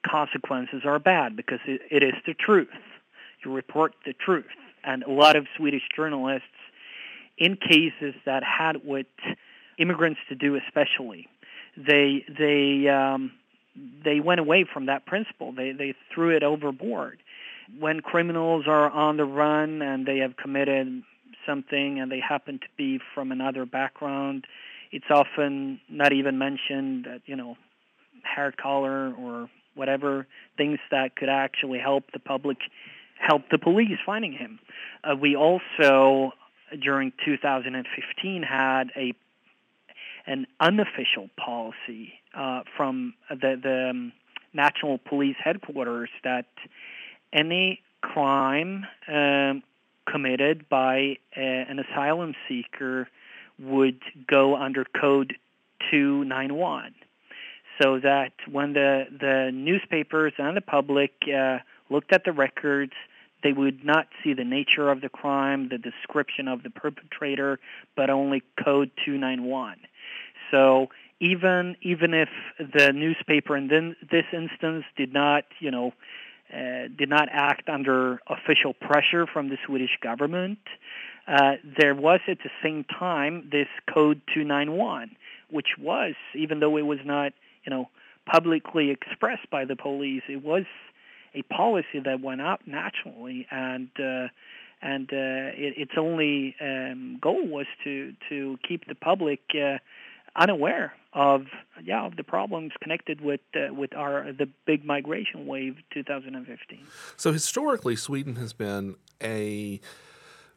consequences 0.07 0.83
are 0.85 0.99
bad 0.99 1.37
because 1.37 1.61
it, 1.67 1.81
it 1.91 2.03
is 2.03 2.15
the 2.27 2.35
truth. 2.35 2.69
You 3.45 3.53
report 3.53 3.95
the 4.05 4.13
truth. 4.13 4.45
And 4.85 5.03
a 5.03 5.11
lot 5.11 5.37
of 5.37 5.47
Swedish 5.57 5.83
journalists, 5.95 6.47
in 7.39 7.57
cases 7.57 8.15
that 8.27 8.43
had 8.43 8.85
with 8.85 9.07
immigrants 9.79 10.21
to 10.29 10.35
do, 10.35 10.57
especially, 10.57 11.29
they 11.87 12.25
they 12.38 12.88
um, 12.88 13.33
they 14.05 14.21
went 14.21 14.40
away 14.40 14.64
from 14.71 14.87
that 14.87 15.07
principle. 15.07 15.53
They 15.53 15.73
they 15.73 15.95
threw 16.14 16.37
it 16.37 16.43
overboard. 16.43 17.19
When 17.79 18.01
criminals 18.01 18.64
are 18.66 18.90
on 18.90 19.16
the 19.16 19.25
run 19.25 19.81
and 19.83 20.05
they 20.07 20.19
have 20.19 20.37
committed 20.37 21.03
something 21.47 22.01
and 22.01 22.11
they 22.11 22.21
happen 22.21 22.59
to 22.59 22.66
be 22.77 23.01
from 23.14 23.31
another 23.31 23.64
background, 23.64 24.47
it's 24.90 25.07
often 25.11 25.81
not 25.88 26.12
even 26.12 26.38
mentioned 26.38 27.05
that 27.05 27.23
you 27.27 27.37
know 27.37 27.57
hair 28.23 28.53
color 28.53 29.12
or 29.14 29.49
whatever 29.75 30.27
things 30.57 30.79
that 30.90 31.16
could 31.16 31.29
actually 31.29 31.79
help 31.79 32.05
the 32.12 32.19
public, 32.19 32.59
help 33.19 33.43
the 33.51 33.59
police 33.59 33.99
finding 34.05 34.33
him. 34.33 34.59
Uh, 35.05 35.14
we 35.14 35.37
also 35.37 36.33
during 36.83 37.12
2015 37.25 38.43
had 38.43 38.90
a 38.97 39.14
an 40.27 40.47
unofficial 40.61 41.29
policy 41.37 42.15
uh, 42.35 42.63
from 42.77 43.15
the, 43.29 43.59
the 43.63 43.91
um, 43.91 44.13
National 44.53 44.99
Police 44.99 45.37
Headquarters 45.43 46.11
that 46.25 46.47
any 47.33 47.81
crime 48.03 48.87
um, 49.09 49.63
committed 50.11 50.69
by 50.69 51.17
a, 51.37 51.41
an 51.41 51.79
asylum 51.79 52.35
seeker 52.49 53.09
would 53.59 54.01
go 54.27 54.57
under 54.57 54.85
Code 54.85 55.37
291. 55.91 56.95
So 57.81 57.99
that 58.01 58.33
when 58.51 58.75
the, 58.75 59.07
the 59.11 59.51
newspapers 59.53 60.33
and 60.39 60.57
the 60.57 60.61
public 60.61 61.13
uh, 61.35 61.59
looked 61.89 62.13
at 62.13 62.25
the 62.25 62.33
records, 62.33 62.93
they 63.43 63.53
would 63.53 63.85
not 63.85 64.07
see 64.23 64.35
the 64.35 64.45
nature 64.45 64.91
of 64.91 65.01
the 65.01 65.09
crime, 65.09 65.69
the 65.71 65.79
description 65.79 66.47
of 66.47 66.63
the 66.63 66.71
perpetrator, 66.71 67.59
but 67.97 68.11
only 68.11 68.43
Code 68.63 68.91
291. 69.05 69.79
So 70.51 70.89
even 71.21 71.77
even 71.83 72.15
if 72.15 72.29
the 72.59 72.93
newspaper 72.93 73.57
in 73.57 73.69
this 74.11 74.25
instance 74.33 74.85
did 74.97 75.13
not, 75.13 75.45
you 75.61 75.71
know, 75.71 75.93
uh, 76.53 76.89
did 76.97 77.09
not 77.09 77.29
act 77.31 77.69
under 77.69 78.21
official 78.27 78.75
pressure 78.75 79.27
from 79.27 79.51
the 79.51 79.59
Swedish 79.67 79.99
government, 80.03 80.59
uh, 81.29 81.53
there 81.79 81.95
was 81.95 82.21
at 82.27 82.39
the 82.39 82.51
same 82.63 82.85
time 82.85 83.49
this 83.53 83.69
Code 83.93 84.21
291, 84.35 85.15
which 85.51 85.79
was, 85.79 86.15
even 86.35 86.61
though 86.61 86.77
it 86.77 86.87
was 86.87 86.99
not, 87.05 87.33
you 87.65 87.71
know, 87.71 87.89
publicly 88.27 88.91
expressed 88.91 89.49
by 89.51 89.65
the 89.65 89.77
police, 89.77 90.23
it 90.29 90.43
was 90.43 90.65
a 91.35 91.43
policy 91.43 92.01
that 92.05 92.21
went 92.21 92.41
up 92.41 92.61
nationally, 92.67 93.47
and 93.51 93.89
uh, 93.99 94.29
and 94.83 95.13
uh, 95.13 95.53
it, 95.55 95.75
its 95.77 95.93
only 95.97 96.57
um, 96.61 97.19
goal 97.21 97.47
was 97.47 97.67
to 97.85 98.13
to 98.29 98.59
keep 98.67 98.87
the 98.87 98.95
public. 98.95 99.41
Uh, 99.55 99.79
unaware 100.37 100.93
of 101.12 101.47
yeah 101.83 102.05
of 102.05 102.16
the 102.16 102.23
problems 102.23 102.73
connected 102.81 103.21
with 103.21 103.40
uh, 103.55 103.73
with 103.75 103.95
our 103.95 104.33
the 104.33 104.49
big 104.66 104.85
migration 104.85 105.47
wave 105.47 105.77
2015. 105.93 106.81
So 107.16 107.33
historically, 107.33 107.97
Sweden 107.97 108.37
has 108.37 108.53
been 108.53 108.97
a 109.23 109.81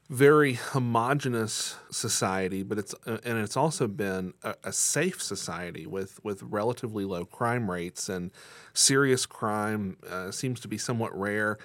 very 0.09 0.53
homogenous 0.53 1.75
society, 1.89 2.61
but 2.61 2.77
it's 2.77 2.93
uh, 3.07 3.17
and 3.23 3.37
it's 3.39 3.57
also 3.57 3.87
been 3.87 4.33
a, 4.43 4.55
a 4.65 4.73
safe 4.73 5.21
society 5.21 5.85
with 5.85 6.23
with 6.23 6.43
relatively 6.43 7.05
low 7.05 7.25
crime 7.25 7.71
rates 7.71 8.09
and 8.09 8.31
serious 8.73 9.25
crime 9.25 9.97
uh, 10.09 10.29
seems 10.31 10.59
to 10.59 10.67
be 10.67 10.77
somewhat 10.77 11.17
rare 11.17 11.57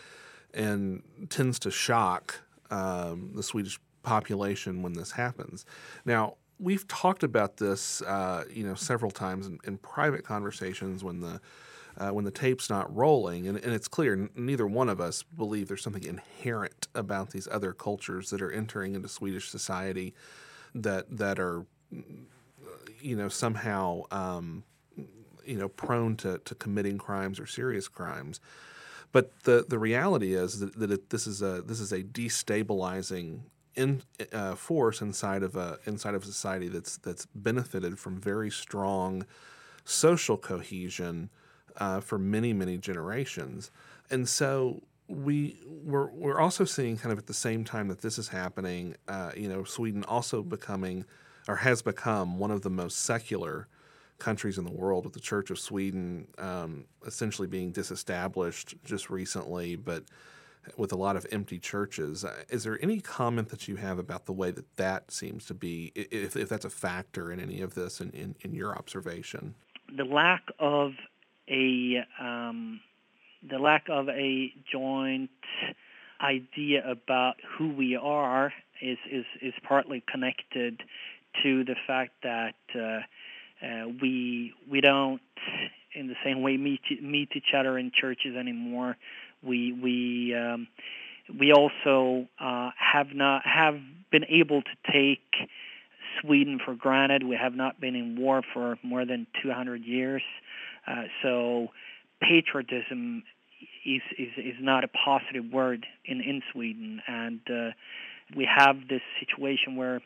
and 0.55 1.03
tends 1.29 1.59
to 1.59 1.71
shock 1.71 2.40
um, 2.71 3.33
the 3.35 3.42
Swedish 3.42 3.79
population 4.03 4.83
when 4.83 4.94
this 4.94 5.12
happens. 5.12 5.66
Now 6.05 6.37
we've 6.59 6.87
talked 6.88 7.23
about 7.23 7.57
this, 7.57 8.03
uh, 8.03 8.44
you 8.51 8.64
know, 8.64 8.75
several 8.75 9.11
times 9.11 9.47
in, 9.47 9.59
in 9.64 9.79
private 9.79 10.25
conversations 10.25 11.05
when 11.05 11.21
the 11.21 11.40
uh, 11.97 12.11
when 12.11 12.25
the 12.25 12.31
tape's 12.31 12.71
not 12.71 12.94
rolling, 12.94 13.49
and, 13.49 13.59
and 13.59 13.75
it's 13.75 13.88
clear 13.88 14.12
n- 14.12 14.31
neither 14.37 14.68
one 14.68 14.88
of 14.88 15.01
us 15.01 15.25
believe 15.25 15.66
there's 15.66 15.83
something 15.83 16.05
inherent 16.05 16.87
about 16.94 17.31
these 17.31 17.49
other 17.51 17.73
cultures 17.73 18.31
that 18.31 18.40
are 18.40 18.53
entering 18.53 18.94
into 18.94 19.09
Swedish 19.09 19.49
society 19.49 20.14
that 20.75 21.07
that 21.11 21.40
are 21.40 21.66
you 23.01 23.16
know, 23.16 23.29
somehow, 23.29 24.03
um, 24.11 24.64
you 25.44 25.57
know, 25.57 25.68
prone 25.68 26.16
to, 26.16 26.38
to 26.38 26.55
committing 26.55 26.99
crimes 26.99 27.40
or 27.40 27.47
serious 27.47 27.88
crimes. 27.88 28.40
But 29.12 29.33
the, 29.44 29.64
the 29.66 29.79
reality 29.79 30.35
is 30.35 30.61
that, 30.61 30.79
that 30.79 30.90
it, 30.90 31.11
this 31.11 31.27
is 31.27 31.40
a 31.40 31.62
this 31.62 31.81
is 31.81 31.92
a 31.92 32.03
destabilizing 32.03 33.40
in, 33.79 34.03
uh, 34.33 34.55
force 34.57 35.01
inside 35.01 35.43
of 35.43 35.57
a 35.57 35.79
inside 35.87 36.14
of 36.14 36.23
a 36.25 36.27
society 36.27 36.69
that's 36.69 36.99
that's 36.99 37.27
benefited 37.35 37.99
from 37.99 38.21
very 38.21 38.51
strong 38.51 39.25
social 39.85 40.37
cohesion 40.37 41.31
uh, 41.77 42.01
for 42.01 42.19
many 42.19 42.53
many 42.53 42.77
generations, 42.77 43.71
and 44.11 44.29
so 44.29 44.83
we 45.07 45.57
we're 45.85 46.11
we're 46.11 46.41
also 46.41 46.64
seeing 46.64 46.99
kind 46.99 47.12
of 47.12 47.19
at 47.19 47.27
the 47.27 47.35
same 47.35 47.64
time 47.64 47.88
that 47.88 48.03
this 48.03 48.19
is 48.19 48.29
happening, 48.29 48.97
uh, 49.07 49.31
you 49.37 49.49
know, 49.49 49.64
Sweden 49.64 50.05
also 50.05 50.43
becoming 50.43 51.05
or 51.47 51.57
has 51.57 51.81
become 51.81 52.38
one 52.38 52.51
of 52.51 52.61
the 52.62 52.71
most 52.71 52.99
secular 52.99 53.69
countries 54.19 54.59
in 54.59 54.64
the 54.64 54.73
world, 54.73 55.05
with 55.05 55.14
the 55.14 55.21
Church 55.21 55.51
of 55.51 55.59
Sweden 55.59 56.27
um, 56.37 56.85
essentially 57.07 57.49
being 57.49 57.71
disestablished 57.71 58.75
just 58.85 59.09
recently, 59.09 59.77
but 59.77 60.03
with 60.76 60.92
a 60.92 60.96
lot 60.96 61.16
of 61.16 61.26
empty 61.31 61.59
churches. 61.59 62.24
Uh, 62.24 62.42
is 62.48 62.64
there 62.64 62.78
any 62.83 63.00
comment 63.00 63.48
that 63.48 63.68
you 63.68 63.76
have 63.76 63.98
about 63.98 64.26
the 64.26 64.33
way 64.33 64.50
that 64.50 64.76
that 64.76 65.11
seems 65.11 65.44
to 65.46 65.54
be, 65.54 65.92
if, 65.94 66.37
if 66.37 66.48
that's 66.48 66.64
a 66.64 66.70
factor 66.70 67.33
in 67.33 67.40
any 67.40 67.61
of 67.61 67.74
this 67.74 68.00
in, 68.00 68.11
in, 68.11 68.35
in 68.40 68.54
your 68.54 68.76
observation? 68.76 69.54
The 69.96 70.04
lack 70.04 70.42
of 70.59 70.92
a 71.48 72.04
um, 72.20 72.81
the 73.48 73.59
lack 73.59 73.87
of 73.88 74.09
a 74.09 74.52
joint 74.70 75.31
idea 76.20 76.83
about 76.88 77.37
who 77.57 77.72
we 77.72 77.96
are 77.96 78.52
is 78.83 78.98
is, 79.11 79.24
is 79.40 79.54
partly 79.66 80.02
connected 80.11 80.83
to 81.42 81.64
the 81.64 81.76
fact 81.87 82.12
that 82.22 82.54
uh, 82.74 83.00
uh, 83.64 83.88
we 84.00 84.52
we 84.70 84.81
don't 84.81 85.20
in 85.94 86.09
the 86.09 86.16
same 86.24 86.42
way 86.42 86.57
meet 86.57 86.81
meet 87.02 87.31
each 87.35 87.54
other 87.57 87.78
in 87.78 87.90
churches 87.94 88.37
anymore. 88.37 88.96
We 89.42 89.72
we 89.72 90.35
um, 90.35 90.68
we 91.38 91.53
also 91.53 92.27
uh, 92.40 92.70
have 92.77 93.09
not 93.14 93.42
have 93.44 93.79
been 94.11 94.24
able 94.29 94.62
to 94.62 94.92
take 94.92 95.48
Sweden 96.20 96.59
for 96.64 96.74
granted. 96.74 97.22
We 97.22 97.37
have 97.37 97.55
not 97.55 97.81
been 97.81 97.94
in 97.94 98.18
war 98.18 98.42
for 98.53 98.79
more 98.83 99.05
than 99.05 99.27
200 99.42 99.85
years, 99.85 100.22
uh, 100.87 101.05
so 101.22 101.68
patriotism 102.20 103.22
is, 103.85 104.03
is 104.18 104.33
is 104.37 104.57
not 104.61 104.85
a 104.85 104.88
positive 104.88 105.53
word 105.53 105.87
in 106.05 106.20
in 106.20 106.42
Sweden, 106.53 107.03
and 107.07 107.40
uh, 107.51 107.70
we 108.37 108.48
have 108.53 108.77
this 108.88 109.03
situation 109.20 109.77
where 109.77 110.01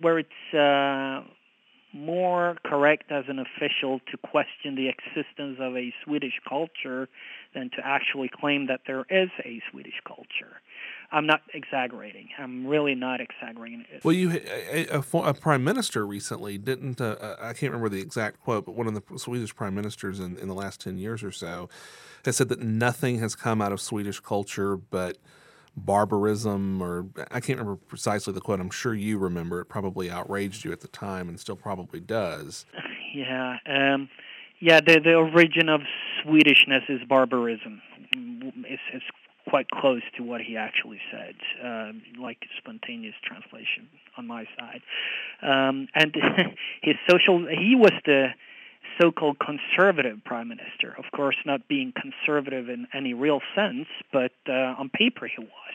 where 0.00 0.18
it's 0.18 0.54
uh, 0.54 1.22
more 1.92 2.56
correct 2.64 3.10
as 3.10 3.24
an 3.28 3.38
official 3.38 4.00
to 4.10 4.16
question 4.16 4.74
the 4.74 4.88
existence 4.88 5.58
of 5.60 5.76
a 5.76 5.92
Swedish 6.04 6.40
culture 6.48 7.08
than 7.54 7.70
to 7.70 7.76
actually 7.84 8.30
claim 8.32 8.66
that 8.66 8.80
there 8.86 9.04
is 9.10 9.28
a 9.44 9.60
Swedish 9.70 10.00
culture. 10.06 10.60
I'm 11.10 11.26
not 11.26 11.42
exaggerating. 11.52 12.28
I'm 12.38 12.66
really 12.66 12.94
not 12.94 13.20
exaggerating. 13.20 13.84
Well, 14.02 14.14
you 14.14 14.30
a, 14.30 14.86
a, 14.86 15.18
a 15.18 15.34
prime 15.34 15.62
minister 15.62 16.06
recently 16.06 16.56
didn't. 16.56 17.00
Uh, 17.00 17.16
uh, 17.20 17.36
I 17.38 17.52
can't 17.52 17.72
remember 17.72 17.90
the 17.90 18.00
exact 18.00 18.40
quote, 18.40 18.64
but 18.64 18.74
one 18.74 18.86
of 18.86 18.94
the 18.94 19.18
Swedish 19.18 19.54
prime 19.54 19.74
ministers 19.74 20.20
in, 20.20 20.38
in 20.38 20.48
the 20.48 20.54
last 20.54 20.80
ten 20.80 20.96
years 20.96 21.22
or 21.22 21.30
so 21.30 21.68
has 22.24 22.36
said 22.36 22.48
that 22.48 22.60
nothing 22.60 23.18
has 23.18 23.34
come 23.34 23.60
out 23.60 23.72
of 23.72 23.80
Swedish 23.80 24.20
culture 24.20 24.76
but 24.76 25.18
barbarism 25.76 26.82
or 26.82 27.06
I 27.30 27.40
can't 27.40 27.58
remember 27.58 27.76
precisely 27.88 28.32
the 28.32 28.40
quote. 28.40 28.60
I'm 28.60 28.70
sure 28.70 28.94
you 28.94 29.18
remember. 29.18 29.60
It 29.60 29.66
probably 29.66 30.10
outraged 30.10 30.64
you 30.64 30.72
at 30.72 30.80
the 30.80 30.88
time 30.88 31.28
and 31.28 31.38
still 31.38 31.56
probably 31.56 32.00
does. 32.00 32.66
Yeah. 33.14 33.58
Um, 33.66 34.08
yeah, 34.60 34.80
the 34.80 35.00
the 35.00 35.14
origin 35.14 35.68
of 35.68 35.82
Swedishness 36.24 36.88
is 36.88 37.00
barbarism. 37.08 37.82
It's, 38.14 38.82
it's 38.92 39.04
quite 39.48 39.68
close 39.70 40.02
to 40.16 40.22
what 40.22 40.40
he 40.40 40.56
actually 40.56 41.00
said, 41.10 41.34
uh, 41.64 41.92
like 42.20 42.38
spontaneous 42.58 43.14
translation 43.24 43.88
on 44.16 44.26
my 44.26 44.44
side. 44.58 44.82
Um, 45.42 45.88
and 45.94 46.14
his 46.82 46.94
social, 47.10 47.46
he 47.48 47.74
was 47.74 47.92
the 48.06 48.28
so-called 49.00 49.38
conservative 49.38 50.18
prime 50.24 50.48
minister. 50.48 50.94
Of 50.98 51.04
course, 51.14 51.36
not 51.44 51.68
being 51.68 51.92
conservative 51.92 52.68
in 52.68 52.86
any 52.92 53.14
real 53.14 53.40
sense, 53.54 53.86
but 54.12 54.32
uh, 54.48 54.80
on 54.80 54.88
paper 54.88 55.26
he 55.26 55.42
was. 55.42 55.74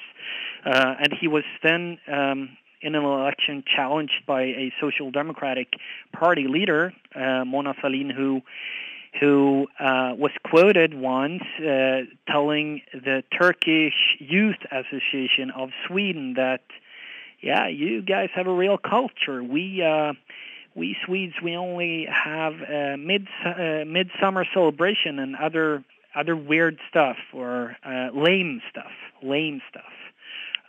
Uh, 0.66 0.96
and 1.00 1.14
he 1.20 1.28
was 1.28 1.44
then 1.64 1.98
um, 2.12 2.58
in 2.82 2.96
an 2.96 3.04
election 3.04 3.64
challenged 3.66 4.26
by 4.26 4.42
a 4.42 4.74
social 4.80 5.12
democratic 5.12 5.74
party 6.14 6.48
leader, 6.48 6.94
uh, 7.16 7.46
Mona 7.46 7.74
Sahlin, 7.82 8.12
who 8.14 8.42
who 9.20 9.68
uh, 9.80 10.14
was 10.16 10.32
quoted 10.46 10.94
once 10.94 11.42
uh, 11.60 12.02
telling 12.32 12.82
the 12.94 13.24
Turkish 13.36 14.16
Youth 14.20 14.58
Association 14.72 15.50
of 15.50 15.70
Sweden 15.88 16.36
that, 16.36 16.62
yeah, 17.42 17.68
you 17.68 18.04
guys 18.04 18.30
have 18.36 18.46
a 18.46 18.54
real 18.54 18.78
culture. 18.78 19.42
We 19.42 19.82
uh, 19.82 20.14
we 20.78 20.96
Swedes 21.06 21.34
we 21.44 21.58
only 21.58 22.06
have 22.06 22.54
uh, 22.54 22.98
mid 22.98 23.28
uh, 23.44 23.84
midsummer 23.86 24.46
celebration 24.54 25.20
and 25.20 25.36
other 25.36 25.84
other 26.16 26.36
weird 26.36 26.78
stuff 26.90 27.18
or 27.34 27.76
uh, 27.84 28.10
lame 28.14 28.62
stuff, 28.70 28.92
lame 29.22 29.62
stuff. 29.70 29.84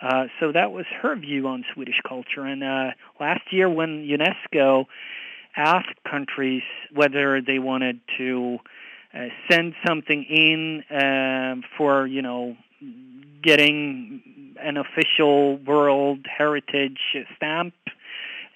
Uh, 0.01 0.27
so 0.41 0.53
that 0.53 0.73
was 0.73 0.87
her 1.03 1.17
view 1.17 1.47
on 1.49 1.65
Swedish 1.75 2.01
culture. 2.07 2.43
And 2.43 2.63
uh, 2.63 2.91
last 3.21 3.53
year, 3.53 3.69
when 3.69 4.07
UNESCO 4.07 4.87
asked 5.57 6.03
countries 6.09 6.63
whether 6.95 7.41
they 7.41 7.59
wanted 7.59 8.01
to 8.17 8.59
uh, 9.13 9.27
send 9.51 9.75
something 9.87 10.23
in 10.25 10.83
uh, 10.85 11.57
for, 11.77 12.07
you 12.07 12.23
know, 12.23 12.57
getting 13.43 14.55
an 14.61 14.77
official 14.77 15.57
World 15.59 16.27
Heritage 16.27 17.01
stamp 17.37 17.75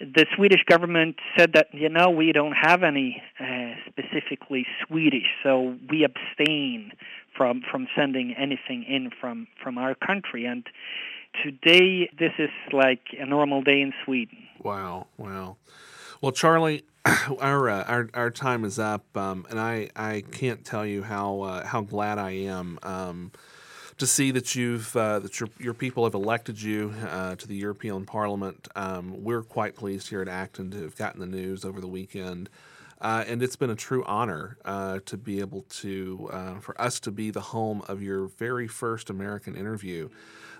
the 0.02 0.26
Swedish 0.34 0.64
government 0.64 1.16
said 1.38 1.52
that 1.54 1.68
you 1.72 1.88
know 1.88 2.10
we 2.10 2.32
don't 2.32 2.54
have 2.60 2.82
any 2.82 3.22
uh, 3.38 3.74
specifically 3.88 4.66
Swedish, 4.86 5.26
so 5.42 5.76
we 5.88 6.04
abstain 6.04 6.92
from 7.36 7.62
from 7.70 7.86
sending 7.96 8.34
anything 8.34 8.84
in 8.84 9.10
from 9.20 9.46
from 9.62 9.78
our 9.78 9.94
country. 9.94 10.44
And 10.44 10.66
today, 11.42 12.10
this 12.18 12.32
is 12.38 12.50
like 12.72 13.02
a 13.18 13.26
normal 13.26 13.62
day 13.62 13.80
in 13.80 13.92
Sweden. 14.04 14.38
Wow, 14.60 15.06
wow. 15.16 15.56
Well, 16.20 16.32
Charlie, 16.32 16.84
our 17.38 17.68
uh, 17.70 17.84
our 17.84 18.10
our 18.12 18.30
time 18.30 18.64
is 18.64 18.78
up, 18.78 19.04
um, 19.16 19.46
and 19.50 19.60
I 19.60 19.88
I 19.94 20.24
can't 20.32 20.64
tell 20.64 20.84
you 20.84 21.04
how 21.04 21.42
uh, 21.42 21.66
how 21.66 21.80
glad 21.80 22.18
I 22.18 22.32
am. 22.32 22.78
Um, 22.82 23.32
to 24.02 24.06
see 24.08 24.32
that 24.32 24.56
you've 24.56 24.96
uh, 24.96 25.20
that 25.20 25.38
your, 25.38 25.48
your 25.60 25.74
people 25.74 26.02
have 26.02 26.14
elected 26.14 26.60
you 26.60 26.92
uh, 27.08 27.36
to 27.36 27.46
the 27.46 27.54
European 27.54 28.04
Parliament. 28.04 28.66
Um, 28.74 29.22
we're 29.22 29.44
quite 29.44 29.76
pleased 29.76 30.08
here 30.08 30.20
at 30.20 30.26
Acton 30.26 30.72
to 30.72 30.82
have 30.82 30.96
gotten 30.96 31.20
the 31.20 31.26
news 31.26 31.64
over 31.64 31.80
the 31.80 31.86
weekend. 31.86 32.50
Uh, 33.00 33.22
and 33.28 33.44
it's 33.44 33.54
been 33.54 33.70
a 33.70 33.76
true 33.76 34.02
honor 34.02 34.56
uh, 34.64 34.98
to 35.06 35.16
be 35.16 35.38
able 35.38 35.62
to, 35.68 36.28
uh, 36.32 36.54
for 36.58 36.80
us 36.80 36.98
to 36.98 37.12
be 37.12 37.30
the 37.30 37.40
home 37.40 37.80
of 37.86 38.02
your 38.02 38.26
very 38.26 38.66
first 38.66 39.08
American 39.08 39.54
interview. 39.54 40.08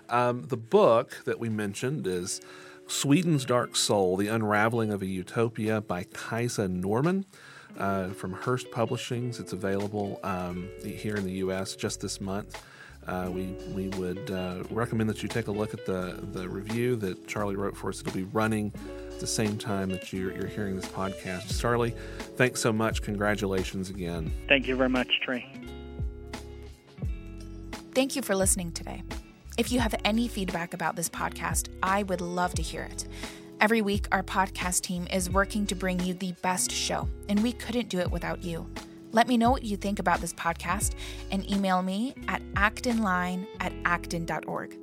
Um, 0.07 0.43
the 0.43 0.55
book 0.55 1.21
that 1.25 1.37
we 1.37 1.49
mentioned 1.49 2.07
is 2.07 2.39
Sweden's 2.87 3.43
Dark 3.43 3.75
Soul 3.75 4.15
The 4.15 4.29
Unraveling 4.29 4.89
of 4.89 5.01
a 5.01 5.05
Utopia 5.05 5.81
by 5.81 6.05
Kajsa 6.05 6.69
Norman. 6.69 7.25
Uh, 7.77 8.09
from 8.09 8.33
Hurst 8.33 8.69
Publishings. 8.69 9.39
It's 9.39 9.51
available 9.51 10.19
um, 10.23 10.69
here 10.85 11.15
in 11.15 11.23
the 11.25 11.31
U.S. 11.31 11.75
just 11.75 12.01
this 12.01 12.21
month 12.21 12.61
uh, 13.07 13.29
we 13.31 13.55
we 13.73 13.89
would 13.89 14.31
uh, 14.31 14.63
recommend 14.69 15.09
that 15.09 15.21
you 15.23 15.29
take 15.29 15.47
a 15.47 15.51
look 15.51 15.73
at 15.73 15.85
the 15.85 16.19
the 16.31 16.47
review 16.47 16.95
that 16.97 17.27
Charlie 17.27 17.55
wrote 17.55 17.75
for 17.75 17.89
us. 17.89 18.01
It'll 18.01 18.13
be 18.13 18.23
running 18.23 18.71
at 19.11 19.19
the 19.19 19.27
same 19.27 19.57
time 19.57 19.89
that 19.89 20.11
you're, 20.11 20.33
you're 20.33 20.47
hearing 20.47 20.75
this 20.75 20.87
podcast. 20.87 21.59
Charlie, 21.59 21.95
thanks 22.37 22.61
so 22.61 22.73
much. 22.73 23.01
Congratulations 23.01 23.89
again. 23.89 24.31
Thank 24.47 24.67
you 24.67 24.75
very 24.75 24.89
much, 24.89 25.09
Trey. 25.21 25.45
Thank 27.93 28.15
you 28.15 28.21
for 28.21 28.35
listening 28.35 28.71
today. 28.71 29.03
If 29.55 29.71
you 29.71 29.79
have 29.79 29.93
any 30.03 30.27
feedback 30.27 30.73
about 30.73 30.95
this 30.95 31.09
podcast, 31.09 31.69
I 31.83 32.03
would 32.03 32.21
love 32.21 32.55
to 32.55 32.63
hear 32.63 32.83
it. 32.83 33.05
Every 33.61 33.83
week, 33.83 34.07
our 34.11 34.23
podcast 34.23 34.81
team 34.81 35.07
is 35.13 35.29
working 35.29 35.67
to 35.67 35.75
bring 35.75 35.99
you 35.99 36.15
the 36.15 36.33
best 36.41 36.71
show, 36.71 37.07
and 37.29 37.41
we 37.43 37.53
couldn't 37.53 37.87
do 37.87 37.99
it 37.99 38.09
without 38.11 38.43
you. 38.43 38.67
Let 39.13 39.27
me 39.27 39.37
know 39.37 39.51
what 39.51 39.63
you 39.63 39.77
think 39.77 39.99
about 39.99 40.21
this 40.21 40.33
podcast 40.33 40.95
and 41.31 41.49
email 41.49 41.83
me 41.83 42.15
at 42.27 42.41
actonline 42.55 43.47
at 43.59 43.71
acton.org. 43.85 44.75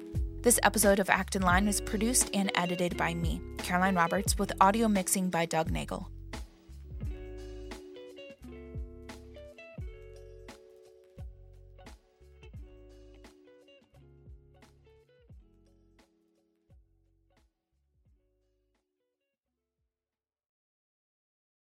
This 0.43 0.59
episode 0.63 1.01
of 1.01 1.11
Acton 1.11 1.43
Line 1.43 1.67
was 1.67 1.81
produced 1.81 2.31
and 2.33 2.51
edited 2.55 2.97
by 2.97 3.13
me, 3.13 3.43
Caroline 3.59 3.97
Roberts, 3.97 4.39
with 4.39 4.53
audio 4.61 4.89
mixing 4.89 5.31
by 5.31 5.47
Doug 5.47 5.71
Nagel. 5.71 6.09